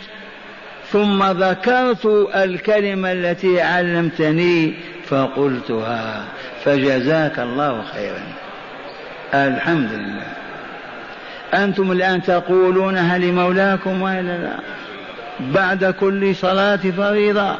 ثم 0.91 1.23
ذكرت 1.23 2.05
الكلمة 2.35 3.11
التي 3.11 3.61
علمتني 3.61 4.73
فقلتها 5.05 6.23
فجزاك 6.63 7.39
الله 7.39 7.83
خيرا. 7.93 8.36
الحمد 9.33 9.91
لله. 9.91 10.27
أنتم 11.53 11.91
الآن 11.91 12.21
تقولونها 12.21 13.17
لمولاكم 13.17 14.01
وإلا 14.01 14.37
لا؟ 14.37 14.59
بعد 15.39 15.85
كل 15.85 16.35
صلاة 16.35 16.75
فريضة. 16.97 17.55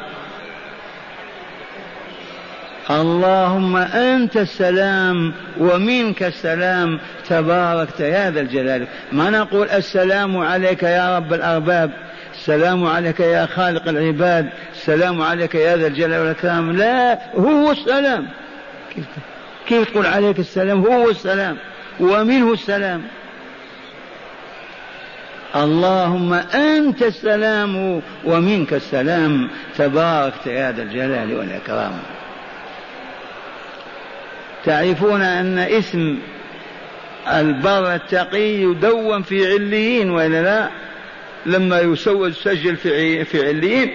اللهم 2.90 3.76
أنت 3.76 4.36
السلام 4.36 5.32
ومنك 5.58 6.22
السلام. 6.22 6.98
تباركت 7.28 8.00
يا 8.00 8.30
ذا 8.30 8.40
الجلال. 8.40 8.86
ما 9.12 9.30
نقول 9.30 9.68
السلام 9.68 10.38
عليك 10.38 10.82
يا 10.82 11.16
رب 11.16 11.32
الأرباب؟ 11.32 11.90
السلام 12.34 12.86
عليك 12.86 13.20
يا 13.20 13.46
خالق 13.46 13.88
العباد. 13.88 14.48
السلام 14.72 15.22
عليك 15.22 15.54
يا 15.54 15.76
ذا 15.76 15.86
الجلال 15.86 16.20
والإكرام. 16.20 16.76
لا 16.76 17.18
هو 17.34 17.72
السلام. 17.72 18.26
كيف, 18.94 19.04
كيف 19.68 19.90
تقول 19.90 20.06
عليك 20.06 20.38
السلام؟ 20.38 20.86
هو 20.86 21.10
السلام 21.10 21.56
ومنه 22.00 22.52
السلام. 22.52 23.02
اللهم 25.56 26.32
أنت 26.54 27.02
السلام 27.02 28.02
ومنك 28.24 28.72
السلام. 28.72 29.50
تباركت 29.78 30.46
يا 30.46 30.72
ذا 30.72 30.82
الجلال 30.82 31.36
والإكرام. 31.38 31.98
تعرفون 34.64 35.22
أن 35.22 35.58
اسم 35.58 36.18
البر 37.28 37.94
التقي 37.94 38.62
يدون 38.62 39.22
في 39.22 39.52
عليين 39.52 40.10
وإلا 40.10 40.42
لا؟ 40.42 40.68
لما 41.46 41.80
يسوى 41.80 42.28
يسجل 42.28 42.76
في 42.76 43.24
في 43.24 43.46
عليين 43.48 43.94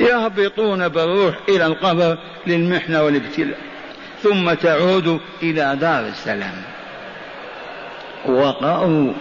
يهبطون 0.00 0.88
بالروح 0.88 1.34
إلى 1.48 1.66
القبر 1.66 2.18
للمحنة 2.46 3.02
والابتلاء. 3.02 3.71
ثم 4.22 4.54
تعود 4.54 5.20
إلى 5.42 5.76
دار 5.80 6.06
السلام. 6.06 6.54
وقرأوا 8.26 9.12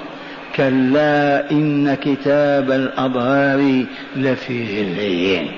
كلا 0.56 1.52
إن 1.52 1.94
كتاب 1.94 2.72
الأبرار 2.72 3.86
لفي 4.16 4.80
عليين 4.80 5.52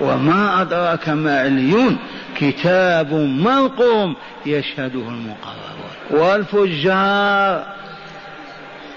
وما 0.00 0.62
أدراك 0.62 1.08
ما 1.08 1.40
عليون 1.40 1.98
كتاب 2.36 3.12
مرقوم 3.14 4.16
يشهده 4.46 5.08
المقربون. 5.08 5.94
والفجار 6.10 7.66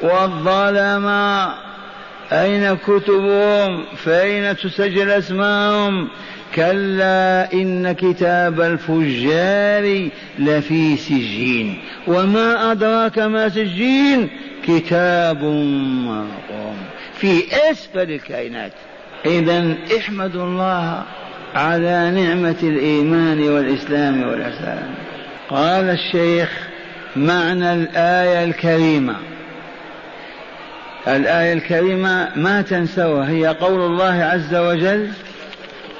والظلم 0.02 1.08
أين 2.32 2.76
كتبهم؟ 2.76 3.84
فأين 3.96 4.58
تسجل 4.58 5.10
أسماءهم 5.10 6.08
كلا 6.56 7.54
إن 7.54 7.92
كتاب 7.92 8.62
الفجار 8.62 10.10
لفي 10.40 10.98
سجين. 10.98 11.78
وما 12.08 12.72
أدراك 12.72 13.20
ما 13.20 13.50
سجين؟ 13.50 14.30
كتاب 14.68 15.44
مرقوم. 16.06 16.78
في 17.14 17.44
أسفل 17.72 18.12
الكائنات. 18.12 18.72
إذا 19.26 19.76
احمدوا 19.98 20.44
الله 20.44 21.04
على 21.56 22.12
نعمة 22.12 22.58
الإيمان 22.64 23.50
والإسلام 23.50 24.30
والإحسان. 24.30 24.90
قال 25.50 25.90
الشيخ 25.90 26.68
معنى 27.16 27.74
الآية 27.74 28.44
الكريمة. 28.44 29.16
الآية 31.16 31.54
الكريمة 31.54 32.30
ما 32.36 32.62
تنسوها 32.62 33.30
هي 33.30 33.48
قول 33.48 33.82
الله 33.82 34.24
عز 34.24 34.56
وجل 34.56 35.08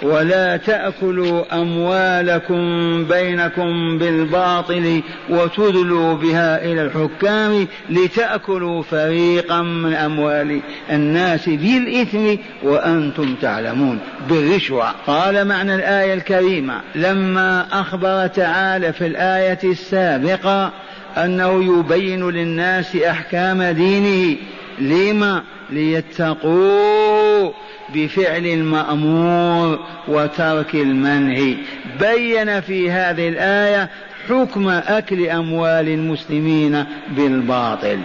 ولا 0.02 0.58
تأكلوا 0.58 1.62
أموالكم 1.62 2.58
بينكم 3.06 3.98
بالباطل 3.98 5.02
وتدلوا 5.30 6.14
بها 6.14 6.66
إلى 6.66 6.82
الحكام 6.82 7.68
لتأكلوا 7.90 8.84
فريقا 8.84 9.62
من 9.62 9.94
أموال 9.94 10.62
الناس 10.92 11.50
بالإثم 11.50 12.36
وأنتم 12.64 13.36
تعلمون 13.42 14.00
بالرشوة. 14.30 14.92
قال 15.08 15.48
معنى 15.48 15.76
الآية 15.76 16.14
الكريمة 16.14 16.82
لما 16.96 17.66
أخبر 17.72 18.28
تعالى 18.28 18.94
في 18.94 19.08
الآية 19.08 19.60
السابقة 19.64 20.72
أنه 21.18 21.80
يبين 21.80 22.30
للناس 22.30 22.96
أحكام 22.96 23.64
دينه 23.64 24.38
لما 24.80 25.44
ليتقوا 25.70 27.52
بفعل 27.94 28.46
المأمور 28.46 29.80
وترك 30.08 30.76
المنهي. 30.76 31.56
بين 32.00 32.62
في 32.62 32.92
هذه 32.92 33.30
الآية 33.30 33.90
حكم 34.30 34.70
أكل 34.70 35.30
أموال 35.30 35.88
المسلمين 35.88 36.86
بالباطل. 37.10 38.00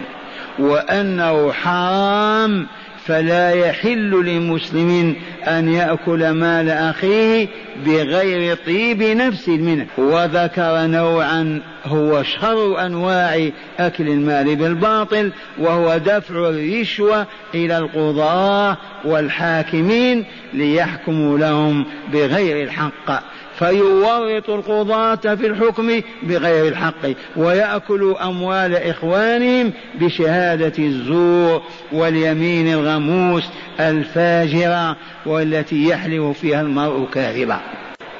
وأنه 0.58 1.52
حرام 1.52 2.66
فلا 3.06 3.50
يحل 3.50 4.10
لمسلم 4.26 5.16
أن 5.44 5.68
يأكل 5.68 6.30
مال 6.30 6.70
أخيه 6.70 7.48
بغير 7.86 8.56
طيب 8.66 9.02
نفس 9.02 9.48
منه. 9.48 9.86
وذكر 9.98 10.86
نوعا 10.86 11.60
هو 11.84 12.22
شر 12.22 12.86
أنواع 12.86 13.50
أكل 13.78 14.08
المال 14.08 14.56
بالباطل 14.56 15.32
وهو 15.58 15.98
دفع 15.98 16.34
الرشوة 16.48 17.26
إلى 17.54 17.78
القضاة 17.78 18.76
والحاكمين 19.04 20.24
ليحكموا 20.52 21.38
لهم 21.38 21.86
بغير 22.12 22.62
الحق. 22.62 23.31
فيورط 23.58 24.50
القضاة 24.50 25.34
في 25.34 25.46
الحكم 25.46 26.00
بغير 26.22 26.68
الحق 26.68 27.06
ويأكل 27.36 28.14
أموال 28.22 28.74
إخوانهم 28.74 29.72
بشهادة 29.94 30.72
الزور 30.78 31.62
واليمين 31.92 32.72
الغموس 32.72 33.44
الفاجرة 33.80 34.96
والتي 35.26 35.88
يحلف 35.88 36.38
فيها 36.38 36.60
المرء 36.60 37.06
كاذبا. 37.12 37.60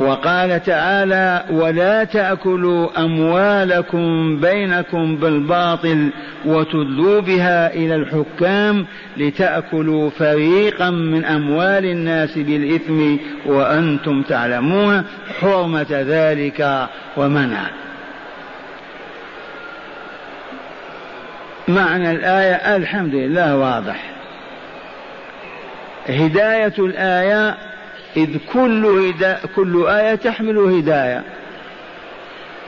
وقال 0.01 0.63
تعالى 0.63 1.45
ولا 1.51 2.05
تأكلوا 2.05 3.05
أموالكم 3.05 4.37
بينكم 4.41 5.17
بالباطل 5.17 6.11
وتدلوا 6.45 7.21
بها 7.21 7.75
إلى 7.75 7.95
الحكام 7.95 8.87
لتأكلوا 9.17 10.11
فريقا 10.11 10.91
من 10.91 11.25
أموال 11.25 11.85
الناس 11.85 12.39
بالإثم 12.39 13.17
وأنتم 13.47 14.23
تعلمون 14.23 15.05
حرمة 15.41 15.87
ذلك 15.91 16.89
ومنع. 17.17 17.63
معنى 21.69 22.11
الآية 22.11 22.77
الحمد 22.77 23.15
لله 23.15 23.57
واضح. 23.57 24.11
هداية 26.09 26.75
الآية 26.79 27.57
إذ 28.17 28.37
كل, 28.53 28.87
هدا 28.87 29.41
كل 29.57 29.87
آية 29.87 30.15
تحمل 30.15 30.59
هداية. 30.59 31.25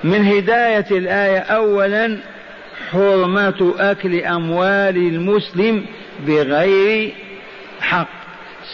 من 0.04 0.26
هداية 0.26 0.86
الآية 0.90 1.38
أولا 1.38 2.18
حرمة 2.90 3.74
أكل 3.78 4.20
أموال 4.20 4.96
المسلم 4.96 5.86
بغير 6.26 7.12
حق 7.80 8.08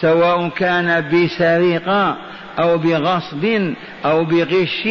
سواء 0.01 0.49
كان 0.49 1.09
بسرقة 1.09 2.17
أو 2.59 2.77
بغصب 2.77 3.73
أو 4.05 4.23
بغش 4.23 4.87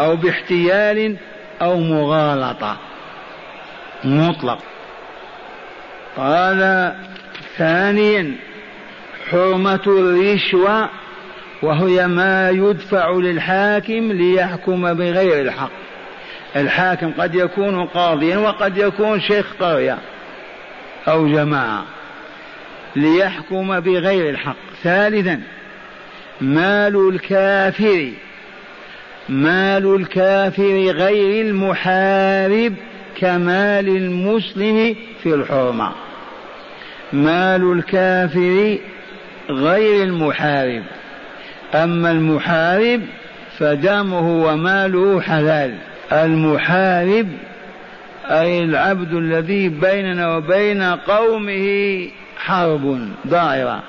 أو 0.00 0.16
باحتيال 0.16 1.16
أو 1.62 1.78
مغالطة. 1.80 2.76
مطلق. 4.04 4.58
قال 6.16 6.92
ثانيا 7.58 8.36
حرمة 9.30 9.80
الرشوة 9.86 10.88
وهي 11.62 12.06
ما 12.08 12.50
يدفع 12.50 13.10
للحاكم 13.10 14.12
ليحكم 14.12 14.94
بغير 14.94 15.40
الحق. 15.40 15.70
الحاكم 16.56 17.12
قد 17.18 17.34
يكون 17.34 17.84
قاضيا 17.86 18.36
وقد 18.36 18.78
يكون 18.78 19.20
شيخ 19.20 19.46
قرية 19.60 19.98
أو 21.08 21.28
جماعة 21.28 21.84
ليحكم 22.96 23.80
بغير 23.80 24.30
الحق. 24.30 24.56
ثالثا 24.82 25.40
مال 26.40 27.08
الكافر 27.08 28.10
مال 29.28 29.94
الكافر 29.94 30.90
غير 30.90 31.46
المحارب 31.46 32.74
كمال 33.16 33.88
المسلم 33.88 34.96
في 35.22 35.34
الحرمة. 35.34 35.92
مال 37.12 37.72
الكافر 37.72 38.78
غير 39.50 40.04
المحارب. 40.04 40.82
أما 41.74 42.10
المحارب 42.10 43.00
فدمه 43.58 44.44
وماله 44.44 45.20
حلال. 45.20 45.74
المحارب 46.12 47.28
أي 48.24 48.64
العبد 48.64 49.12
الذي 49.14 49.68
بيننا 49.68 50.36
وبين 50.36 50.82
قومه 50.82 52.08
حرب 52.36 53.08
ضائرة 53.26 53.82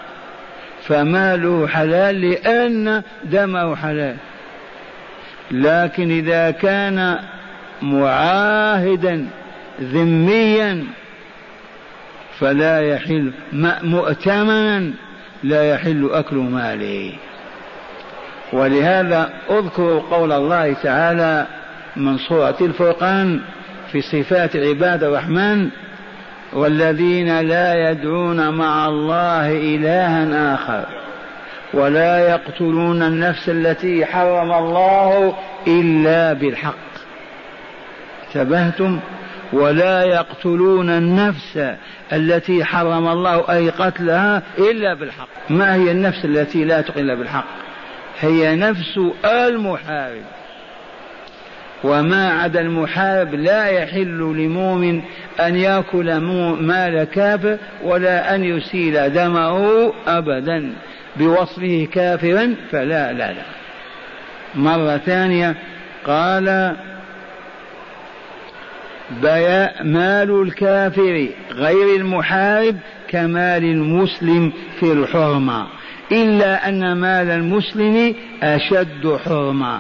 فماله 0.88 1.68
حلال 1.68 2.22
لأن 2.22 3.04
دمه 3.24 3.76
حلال. 3.76 4.16
لكن 5.52 6.12
إذا 6.12 6.52
كان 6.52 7.20
معاهدا 7.82 9.28
ذميا 9.82 10.84
فلا 12.40 12.82
يحل 12.82 13.32
مؤتمنا 13.84 14.92
لا 15.44 15.74
يحل 15.74 16.10
أكل 16.14 16.36
ماله. 16.36 17.14
ولهذا 18.54 19.30
اذكروا 19.50 20.02
قول 20.02 20.32
الله 20.32 20.74
تعالى 20.74 21.46
من 21.96 22.18
سورة 22.18 22.58
الفرقان 22.62 23.42
في 23.92 24.02
صفات 24.02 24.56
عباد 24.56 25.04
الرحمن 25.04 25.70
والذين 26.54 27.40
لا 27.40 27.92
يدعون 27.92 28.50
مع 28.50 28.88
الله 28.88 29.52
إلها 29.52 30.54
آخر 30.54 30.86
ولا 31.74 32.30
يقتلون 32.30 33.02
النفس 33.02 33.50
التي 33.50 34.06
حرم 34.06 34.52
الله 34.52 35.34
إلا 35.68 36.34
بالحق. 36.34 36.74
انتبهتم؟ 38.28 39.00
ولا 39.54 40.04
يقتلون 40.04 40.90
النفس 40.90 41.60
التي 42.14 42.66
حرم 42.66 43.08
الله 43.08 43.52
أي 43.52 43.70
قتلها 43.70 44.42
إلا 44.58 44.94
بالحق. 44.94 45.28
ما 45.50 45.76
هي 45.76 45.92
النفس 45.92 46.26
التي 46.26 46.66
لا 46.66 46.82
تقل 46.82 47.16
بالحق؟ 47.16 47.46
هي 48.22 48.56
نفس 48.56 49.00
المحارب. 49.26 50.24
وما 51.84 52.30
عدا 52.30 52.62
المحارب 52.62 53.36
لا 53.36 53.66
يحل 53.66 54.18
لمؤمن 54.18 55.02
أن 55.40 55.56
يأكل 55.56 56.18
مال 56.62 57.04
كافر 57.04 57.58
ولا 57.84 58.36
أن 58.36 58.44
يسيل 58.44 59.14
دمه 59.14 59.94
أبدا. 60.08 60.74
بوصفه 61.16 61.88
كافرا 61.92 62.56
فلا 62.72 63.14
لا 63.14 63.32
لا. 63.32 63.44
مرة 64.56 64.98
ثانية 64.98 65.56
قال 66.06 66.76
بيا 69.22 69.84
مال 69.84 70.42
الكافر 70.42 71.28
غير 71.52 71.96
المحارب 71.96 72.78
كمال 73.08 73.64
المسلم 73.64 74.54
في 74.80 74.94
الحرمة. 74.94 75.68
إلا 76.12 76.70
أن 76.70 76.94
مال 76.94 77.30
المسلم 77.30 78.16
أشد 78.44 79.20
حرمة. 79.26 79.80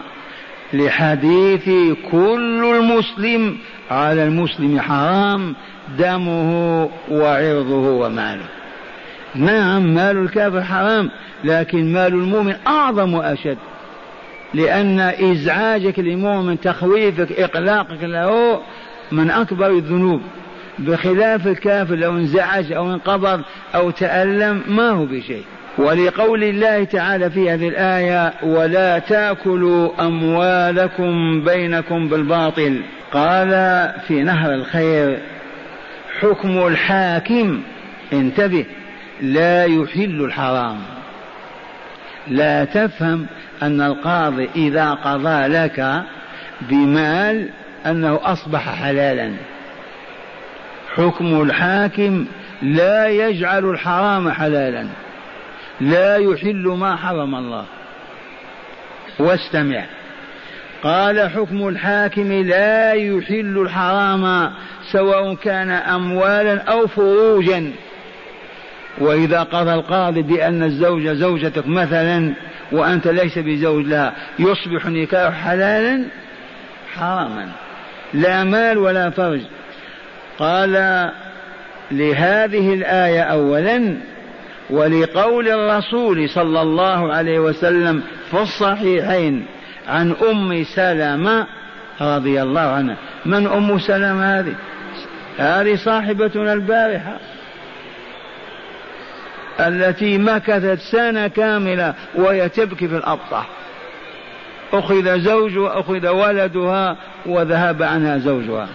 لحديث 0.74 1.70
كل 2.12 2.76
المسلم 2.76 3.58
على 3.92 4.24
المسلم 4.24 4.80
حرام 4.80 5.56
دمه 6.00 6.90
وعرضه 7.12 7.92
وماله. 7.92 8.46
نعم 9.36 9.94
مال 9.94 10.18
الكافر 10.18 10.64
حرام 10.64 11.10
لكن 11.44 11.94
مال 11.94 12.14
المؤمن 12.14 12.56
أعظم 12.68 13.14
وأشد. 13.14 13.58
لأن 14.54 15.00
إزعاجك 15.00 16.00
للمؤمن 16.00 16.60
تخويفك 16.60 17.32
إقلاقك 17.32 18.04
له 18.04 18.62
من 19.12 19.32
أكبر 19.32 19.70
الذنوب. 19.70 20.22
بخلاف 20.80 21.48
الكافر 21.48 21.96
لو 21.96 22.12
انزعج 22.12 22.72
أو 22.72 22.94
انقبض 22.94 23.42
أو 23.76 23.92
تألم 23.92 24.62
ما 24.68 24.90
هو 24.90 25.06
بشيء. 25.06 25.44
ولقول 25.78 26.44
الله 26.44 26.84
تعالى 26.84 27.30
في 27.30 27.52
هذه 27.52 27.68
الآية 27.68 28.34
ولا 28.44 29.00
تأكلوا 29.00 30.08
أموالكم 30.08 31.44
بينكم 31.44 32.10
بالباطل 32.10 32.82
قال 33.14 33.50
في 34.08 34.24
نهر 34.24 34.54
الخير 34.54 35.20
حكم 36.20 36.68
الحاكم 36.68 37.62
انتبه 38.14 38.66
لا 39.22 39.66
يحل 39.66 40.22
الحرام 40.26 40.78
لا 42.28 42.66
تفهم 42.66 43.26
أن 43.64 43.82
القاضي 43.82 44.50
إذا 44.56 44.94
قضى 44.94 45.48
لك 45.48 46.04
بمال 46.62 47.50
أنه 47.86 48.20
أصبح 48.24 48.76
حلالا. 48.76 49.32
حكم 50.96 51.42
الحاكم 51.42 52.26
لا 52.62 53.08
يجعل 53.08 53.66
الحرام 53.66 54.32
حلالا. 54.32 54.88
لا 55.82 56.18
يحل 56.18 56.68
ما 56.68 56.96
حرم 56.96 57.36
الله. 57.36 57.66
واستمع. 59.20 59.84
قال 60.84 61.30
حكم 61.30 61.68
الحاكم 61.68 62.32
لا 62.32 62.94
يحل 62.94 63.58
الحرام 63.58 64.52
سواء 64.92 65.36
كان 65.36 65.72
اموالا 65.72 66.62
أو 66.62 66.88
فروجا. 66.88 67.72
وإذا 68.98 69.44
قضى 69.44 69.74
القاضي 69.74 70.22
بأن 70.22 70.64
الزوج 70.64 71.08
زوجتك 71.08 71.68
مثلا 71.68 72.34
وأنت 72.72 73.08
ليس 73.08 73.38
بزوج 73.38 73.86
لها 73.86 74.14
يصبح 74.40 74.86
نكاح 74.86 75.34
حلالا؟ 75.34 76.06
حراما. 76.94 77.52
لا 78.14 78.44
مال 78.44 78.78
ولا 78.78 79.10
فرج. 79.10 79.42
قال 80.40 80.72
لهذه 81.92 82.74
الآية 82.74 83.22
اولا 83.22 83.98
ولقول 84.72 85.48
الرسول 85.48 86.30
صلى 86.30 86.62
الله 86.62 87.14
عليه 87.14 87.40
وسلم 87.40 88.04
في 88.32 88.42
الصحيحين 88.42 89.46
عن 89.88 90.16
أم 90.32 90.64
سلمة 90.64 91.48
رضي 92.02 92.42
الله 92.42 92.62
عنها. 92.62 92.96
من 93.26 93.48
أم 93.48 93.80
سلمة 93.80 94.40
هذه؟ 94.40 94.56
هذه 95.38 95.76
صاحبتنا 95.76 96.54
البارحة 96.54 97.18
التي 99.60 100.18
مكثت 100.18 100.80
سنة 100.80 101.28
كاملة 101.28 101.94
وهي 102.16 102.50
تبكي 102.50 102.88
في 102.88 102.98
الابطح 102.98 103.48
أخذ 104.74 105.20
زوجها 105.20 105.80
أخذ 105.80 106.08
ولدها 106.08 106.98
وذهب 107.26 107.84
عنها 107.84 108.18
زوجها. 108.18 108.68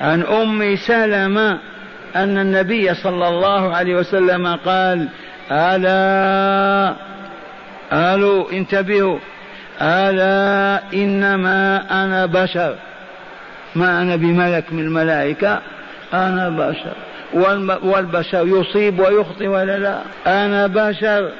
عن 0.00 0.22
أم 0.22 0.76
سلمة 0.76 1.58
أن 2.16 2.38
النبي 2.38 2.94
صلى 2.94 3.28
الله 3.28 3.74
عليه 3.74 3.94
وسلم 3.94 4.46
قال 4.56 5.08
ألا 5.50 6.94
ألو 7.92 8.48
انتبهوا. 8.50 9.18
ألا 9.82 10.82
إنما 10.94 11.82
أنا 12.04 12.26
بشر. 12.26 12.74
ما 13.74 14.02
أنا 14.02 14.16
بملك 14.16 14.72
من 14.72 14.78
الملائكة 14.78 15.60
أنا 16.14 16.48
بشر. 16.48 16.92
والبشر 17.82 18.46
يصيب 18.46 18.98
ويخطئ 18.98 19.46
ولا 19.46 19.78
لا؟ 19.78 19.98
أنا 20.26 20.66
بشر. 20.66 21.30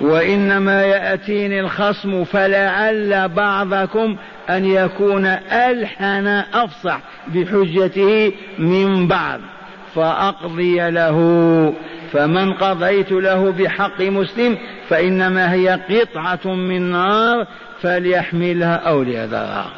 وإنما 0.00 0.82
يأتيني 0.82 1.60
الخصم 1.60 2.24
فلعل 2.24 3.28
بعضكم 3.28 4.16
أن 4.50 4.64
يكون 4.64 5.26
ألحن 5.52 6.26
أفصح 6.54 7.00
بحجته 7.26 8.32
من 8.58 9.08
بعض 9.08 9.40
فأقضي 9.94 10.90
له. 10.90 11.18
فمن 12.14 12.52
قضيت 12.52 13.12
له 13.12 13.52
بحق 13.52 14.00
مسلم 14.00 14.58
فإنما 14.88 15.52
هي 15.52 15.80
قطعة 15.90 16.54
من 16.54 16.90
نار 16.90 17.46
فليحملها 17.82 18.74
أو 18.74 19.02
ليذرها. 19.02 19.70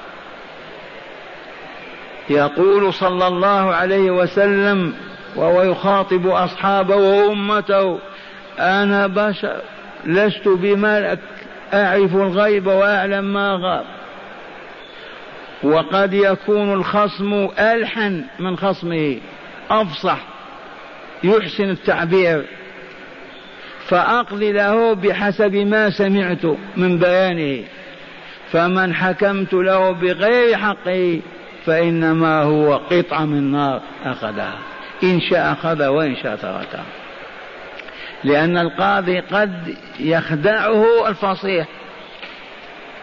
يقول 2.31 2.95
صلى 2.95 3.27
الله 3.27 3.75
عليه 3.75 4.11
وسلم 4.11 4.95
وهو 5.37 5.63
يخاطب 5.63 6.27
أصحابه 6.27 6.97
وأمته 6.97 7.99
أنا 8.59 9.07
بشر 9.07 9.61
لست 10.05 10.49
بملك 10.49 11.19
أعرف 11.75 12.15
الغيب 12.15 12.67
وأعلم 12.67 13.33
ما 13.33 13.59
غاب. 13.63 13.85
وقد 15.63 16.15
يكون 16.15 16.73
الخصم 16.73 17.49
ألحن 17.59 18.25
من 18.39 18.57
خصمه 18.57 19.19
أفصح. 19.71 20.36
يحسن 21.25 21.71
التعبير. 21.71 22.45
فأقضي 23.89 24.53
له 24.53 24.93
بحسب 24.93 25.55
ما 25.55 25.91
سمعت 25.91 26.47
من 26.77 26.99
بيانه. 26.99 27.65
فمن 28.53 28.95
حكمت 28.95 29.53
له 29.53 29.91
بغير 29.91 30.57
حقه 30.57 31.21
فإنما 31.67 32.43
هو 32.43 32.77
قطعة 32.77 33.25
من 33.25 33.53
نار 33.53 33.81
أخذها. 34.05 34.59
إن 35.03 35.21
شاء 35.21 35.53
أخذ 35.53 35.87
وإن 35.87 36.17
شاء 36.17 36.37
تركها. 36.37 36.85
لأن 38.25 38.59
القاضي 38.59 39.21
قد 39.21 39.77
يخدعه 40.01 41.09
الفصيح. 41.09 41.67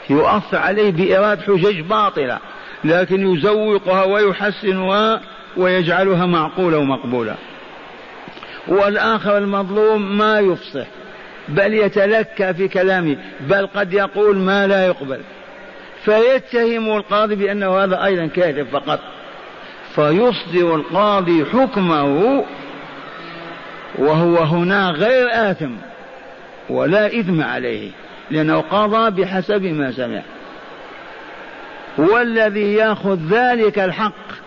يؤثر 0.10 0.58
عليه 0.58 0.92
بإيراد 0.92 1.42
حجج 1.42 1.80
باطلة 1.80 2.40
لكن 2.84 3.34
يزوقها 3.34 4.04
ويحسنها 4.04 5.22
ويجعلها 5.58 6.26
معقولة 6.26 6.78
ومقبولة. 6.78 7.36
والآخر 8.68 9.38
المظلوم 9.38 10.18
ما 10.18 10.40
يفصح 10.40 10.86
بل 11.48 11.74
يتلكى 11.74 12.54
في 12.54 12.68
كلامه 12.68 13.18
بل 13.50 13.68
قد 13.68 13.94
يقول 13.94 14.38
ما 14.38 14.68
لا 14.68 14.86
يقبل. 14.86 15.20
فيتهم 16.06 16.98
القاضي 16.98 17.36
بأنه 17.36 17.84
هذا 17.84 18.06
أيضا 18.06 18.26
كاذب 18.26 18.68
فقط. 18.72 19.00
فيصدر 19.96 20.76
القاضي 20.76 21.46
حكمه 21.46 22.44
وهو 23.98 24.38
هنا 24.38 24.90
غير 24.90 25.28
آثم 25.32 25.72
ولا 26.70 27.08
إثم 27.08 27.42
عليه 27.42 27.92
لأنه 28.32 28.60
قضى 28.62 29.22
بحسب 29.22 29.64
ما 29.64 29.92
سمع. 29.92 30.22
والذي 31.98 32.74
يأخذ 32.74 33.20
ذلك 33.30 33.80
الحق 33.80 34.43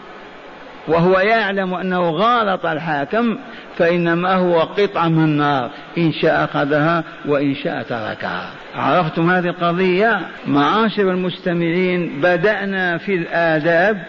وهو 0.89 1.19
يعلم 1.19 1.75
أنه 1.75 2.11
غالط 2.11 2.67
الحاكم 2.67 3.39
فإنما 3.79 4.35
هو 4.35 4.61
قطعه 4.61 5.09
من 5.09 5.25
النار. 5.25 5.71
إن 5.99 6.13
شاء 6.13 6.45
أخذها 6.45 7.05
وإن 7.27 7.55
شاء 7.55 7.83
تركها. 7.83 8.51
عرفتم 8.77 9.31
هذه 9.31 9.49
القضية؟ 9.49 10.21
معاشر 10.47 11.11
المستمعين 11.11 12.21
بدأنا 12.23 12.99
في 12.99 13.15
الآداب 13.15 14.03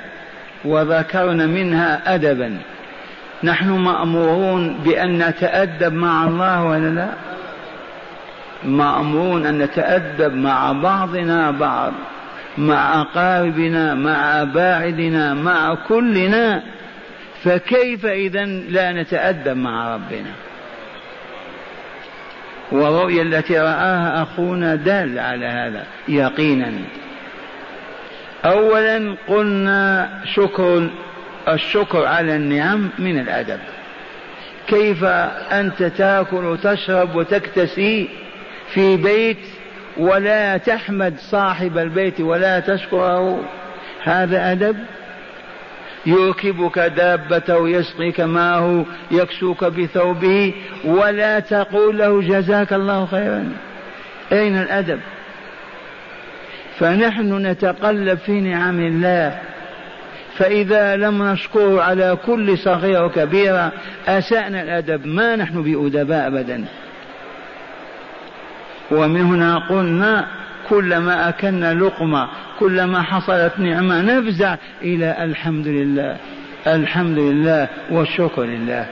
وذكرنا 0.66 1.46
منها 1.46 2.16
ادبا. 2.16 2.58
نحن 3.44 3.70
مأمورون 3.70 4.78
بأن 4.86 5.18
نتأدب 5.18 5.94
مع 5.94 6.28
الله 6.28 6.64
ولا 6.64 6.90
لا؟ 6.90 7.10
مأمورون 8.64 9.46
أن 9.46 9.58
نتأدب 9.58 10.34
مع 10.34 10.72
بعضنا 10.72 11.52
بعض. 11.52 11.94
مع 12.58 13.02
أقاربنا 13.02 13.94
مع 13.94 14.42
أباعدنا 14.42 15.34
مع 15.34 15.76
كلنا 15.88 16.64
فكيف 17.44 18.06
إذا 18.06 18.46
لا 18.46 18.92
نتأدب 18.92 19.58
مع 19.58 19.96
ربنا؟ 19.96 20.32
والرؤيا 22.72 23.22
التي 23.22 23.60
رآها 23.60 24.24
أخونا 24.24 24.76
دال 24.76 25.20
على 25.20 25.46
هذا 25.46 25.84
يقينا. 26.08 26.72
أولا 28.46 29.16
قلنا 29.28 30.10
شكر 30.36 30.90
الشكر 31.48 32.06
على 32.06 32.36
النعم 32.36 32.90
من 33.00 33.20
الأدب. 33.20 33.60
كيف 34.68 35.04
أنت 35.52 35.84
تأكل 35.84 36.46
وتشرب 36.46 37.16
وتكتسي 37.16 38.10
في 38.74 38.98
بيت 38.98 39.38
ولا 40.00 40.58
تحمد 40.58 41.14
صاحب 41.18 41.78
البيت 41.78 42.22
ولا 42.22 42.60
تشكره. 42.60 43.44
هذا 44.04 44.52
أدب 44.52 44.78
يركبك 46.06 46.80
دابته 46.80 47.70
يسقيك 47.70 48.20
معه 48.20 48.86
يكسوك 49.12 49.64
بثوبه 49.64 50.54
ولا 50.86 51.40
تقول 51.40 51.98
له 51.98 52.22
جزاك 52.22 52.74
الله 52.74 53.06
خيرا. 53.06 53.52
أين 54.32 54.58
الأدب؟ 54.58 55.00
فنحن 56.80 57.48
نتقلب 57.48 58.18
في 58.18 58.42
نعم 58.42 58.80
الله. 58.80 59.40
فإذا 60.38 60.96
لم 60.96 61.24
نشكره 61.24 61.82
على 61.82 62.18
كل 62.26 62.58
صغيرة 62.58 63.06
وكبيرة 63.06 63.72
أسأنا 64.08 64.62
الأدب. 64.62 65.06
ما 65.08 65.36
نحن 65.36 65.64
بأدباء 65.64 66.28
أبدا. 66.28 66.66
ومن 68.92 69.22
هنا 69.22 69.58
قلنا 69.58 70.28
كلما 70.70 71.30
أكلنا 71.30 71.74
لقمة 71.74 72.28
كلما 72.60 73.02
حصلت 73.02 73.60
نعمة 73.60 74.02
نفزع 74.02 74.56
إلى 74.82 75.24
الحمد 75.24 75.68
لله 75.68 76.18
الحمد 76.68 77.18
لله 77.20 77.68
والشكر 77.92 78.44
لله. 78.44 78.86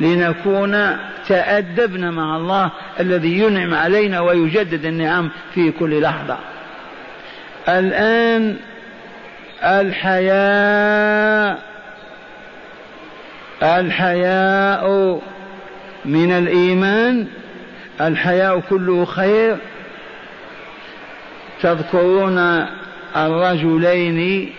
لنكون 0.00 0.96
تأدبنا 1.28 2.10
مع 2.10 2.36
الله 2.36 2.70
الذي 3.00 3.38
ينعم 3.38 3.74
علينا 3.74 4.20
ويجدد 4.20 4.84
النعم 4.84 5.30
في 5.54 5.70
كل 5.70 6.02
لحظة. 6.02 6.38
الآن 7.68 8.56
الحياء 9.64 11.58
الحياء 13.62 15.20
من 16.04 16.32
الإيمان 16.32 17.26
الحياء 18.00 18.60
كله 18.60 19.04
خير. 19.04 19.56
تذكرون 21.62 22.66
الرجلين 23.16 24.52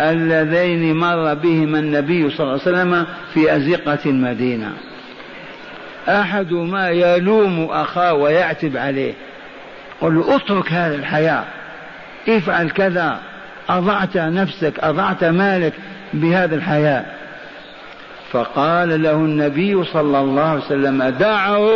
اللذين 0.00 0.96
مر 0.96 1.34
بهما 1.34 1.78
النبي 1.78 2.30
صلى 2.30 2.40
الله 2.40 2.52
عليه 2.52 2.62
وسلم 2.62 3.06
في 3.34 3.56
أزقة 3.56 3.98
المدينة. 4.06 4.72
أحدهما 6.08 6.90
يلوم 6.90 7.64
أخاه 7.70 8.14
ويعتب 8.14 8.76
عليه. 8.76 9.12
قل 10.00 10.14
له 10.14 10.36
اترك 10.36 10.72
هذا 10.72 10.94
الحياء. 10.94 11.48
افعل 12.28 12.70
كذا. 12.70 13.20
أضعت 13.68 14.16
نفسك 14.16 14.80
أضعت 14.80 15.24
مالك 15.24 15.72
بهذا 16.14 16.54
الحياء. 16.54 17.14
فقال 18.32 19.02
له 19.02 19.12
النبي 19.12 19.84
صلى 19.84 20.20
الله 20.20 20.42
عليه 20.42 20.64
وسلم 20.64 21.04
دعه 21.04 21.68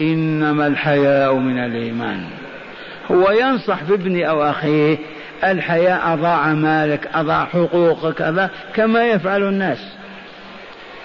إنما 0.00 0.66
الحياء 0.66 1.34
من 1.34 1.58
الإيمان. 1.58 2.20
هو 3.10 3.30
ينصح 3.30 3.82
بابن 3.82 4.24
أو 4.24 4.42
أخيه 4.42 4.98
الحياء 5.44 6.14
أضاع 6.14 6.54
مالك 6.54 7.08
أضاع 7.14 7.44
حقوقك 7.44 8.14
كذا 8.14 8.50
كما 8.74 9.06
يفعل 9.06 9.42
الناس. 9.42 9.78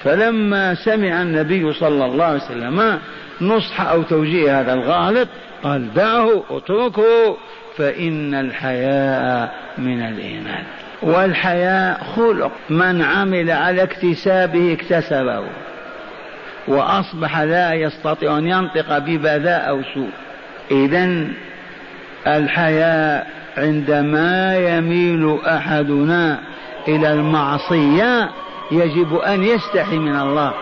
فلما 0.04 0.76
سمع 0.76 1.22
النبي 1.22 1.74
صلى 1.74 2.06
الله 2.06 2.26
عليه 2.26 2.44
وسلم 2.44 3.00
نصح 3.42 3.82
أو 3.82 4.04
توجيه 4.04 4.62
هذا 4.62 4.74
الغالط 4.74 5.28
قال 5.64 5.94
دعه 5.94 6.44
اتركه 6.50 7.38
فإن 7.78 8.34
الحياء 8.34 9.54
من 9.78 10.02
الإيمان. 10.02 10.64
والحياء 11.02 12.04
خلق 12.16 12.52
من 12.70 13.02
عمل 13.02 13.52
على 13.52 13.84
اكتسابه 13.84 14.74
اكتسبه. 14.74 15.44
وأصبح 16.68 17.40
لا 17.40 17.74
يستطيع 17.74 18.38
أن 18.38 18.48
ينطق 18.48 18.98
ببذاء 18.98 19.70
أو 19.70 19.82
سوء. 19.94 20.10
إذا 20.72 21.28
الحياء 22.28 23.28
عندما 23.58 24.58
يميل 24.58 25.40
أحدنا 25.46 26.40
إلى 26.88 27.14
المعصية 27.14 28.30
يجب 28.72 29.16
أن 29.16 29.44
يستحي 29.44 29.98
من 29.98 30.16
الله. 30.16 30.54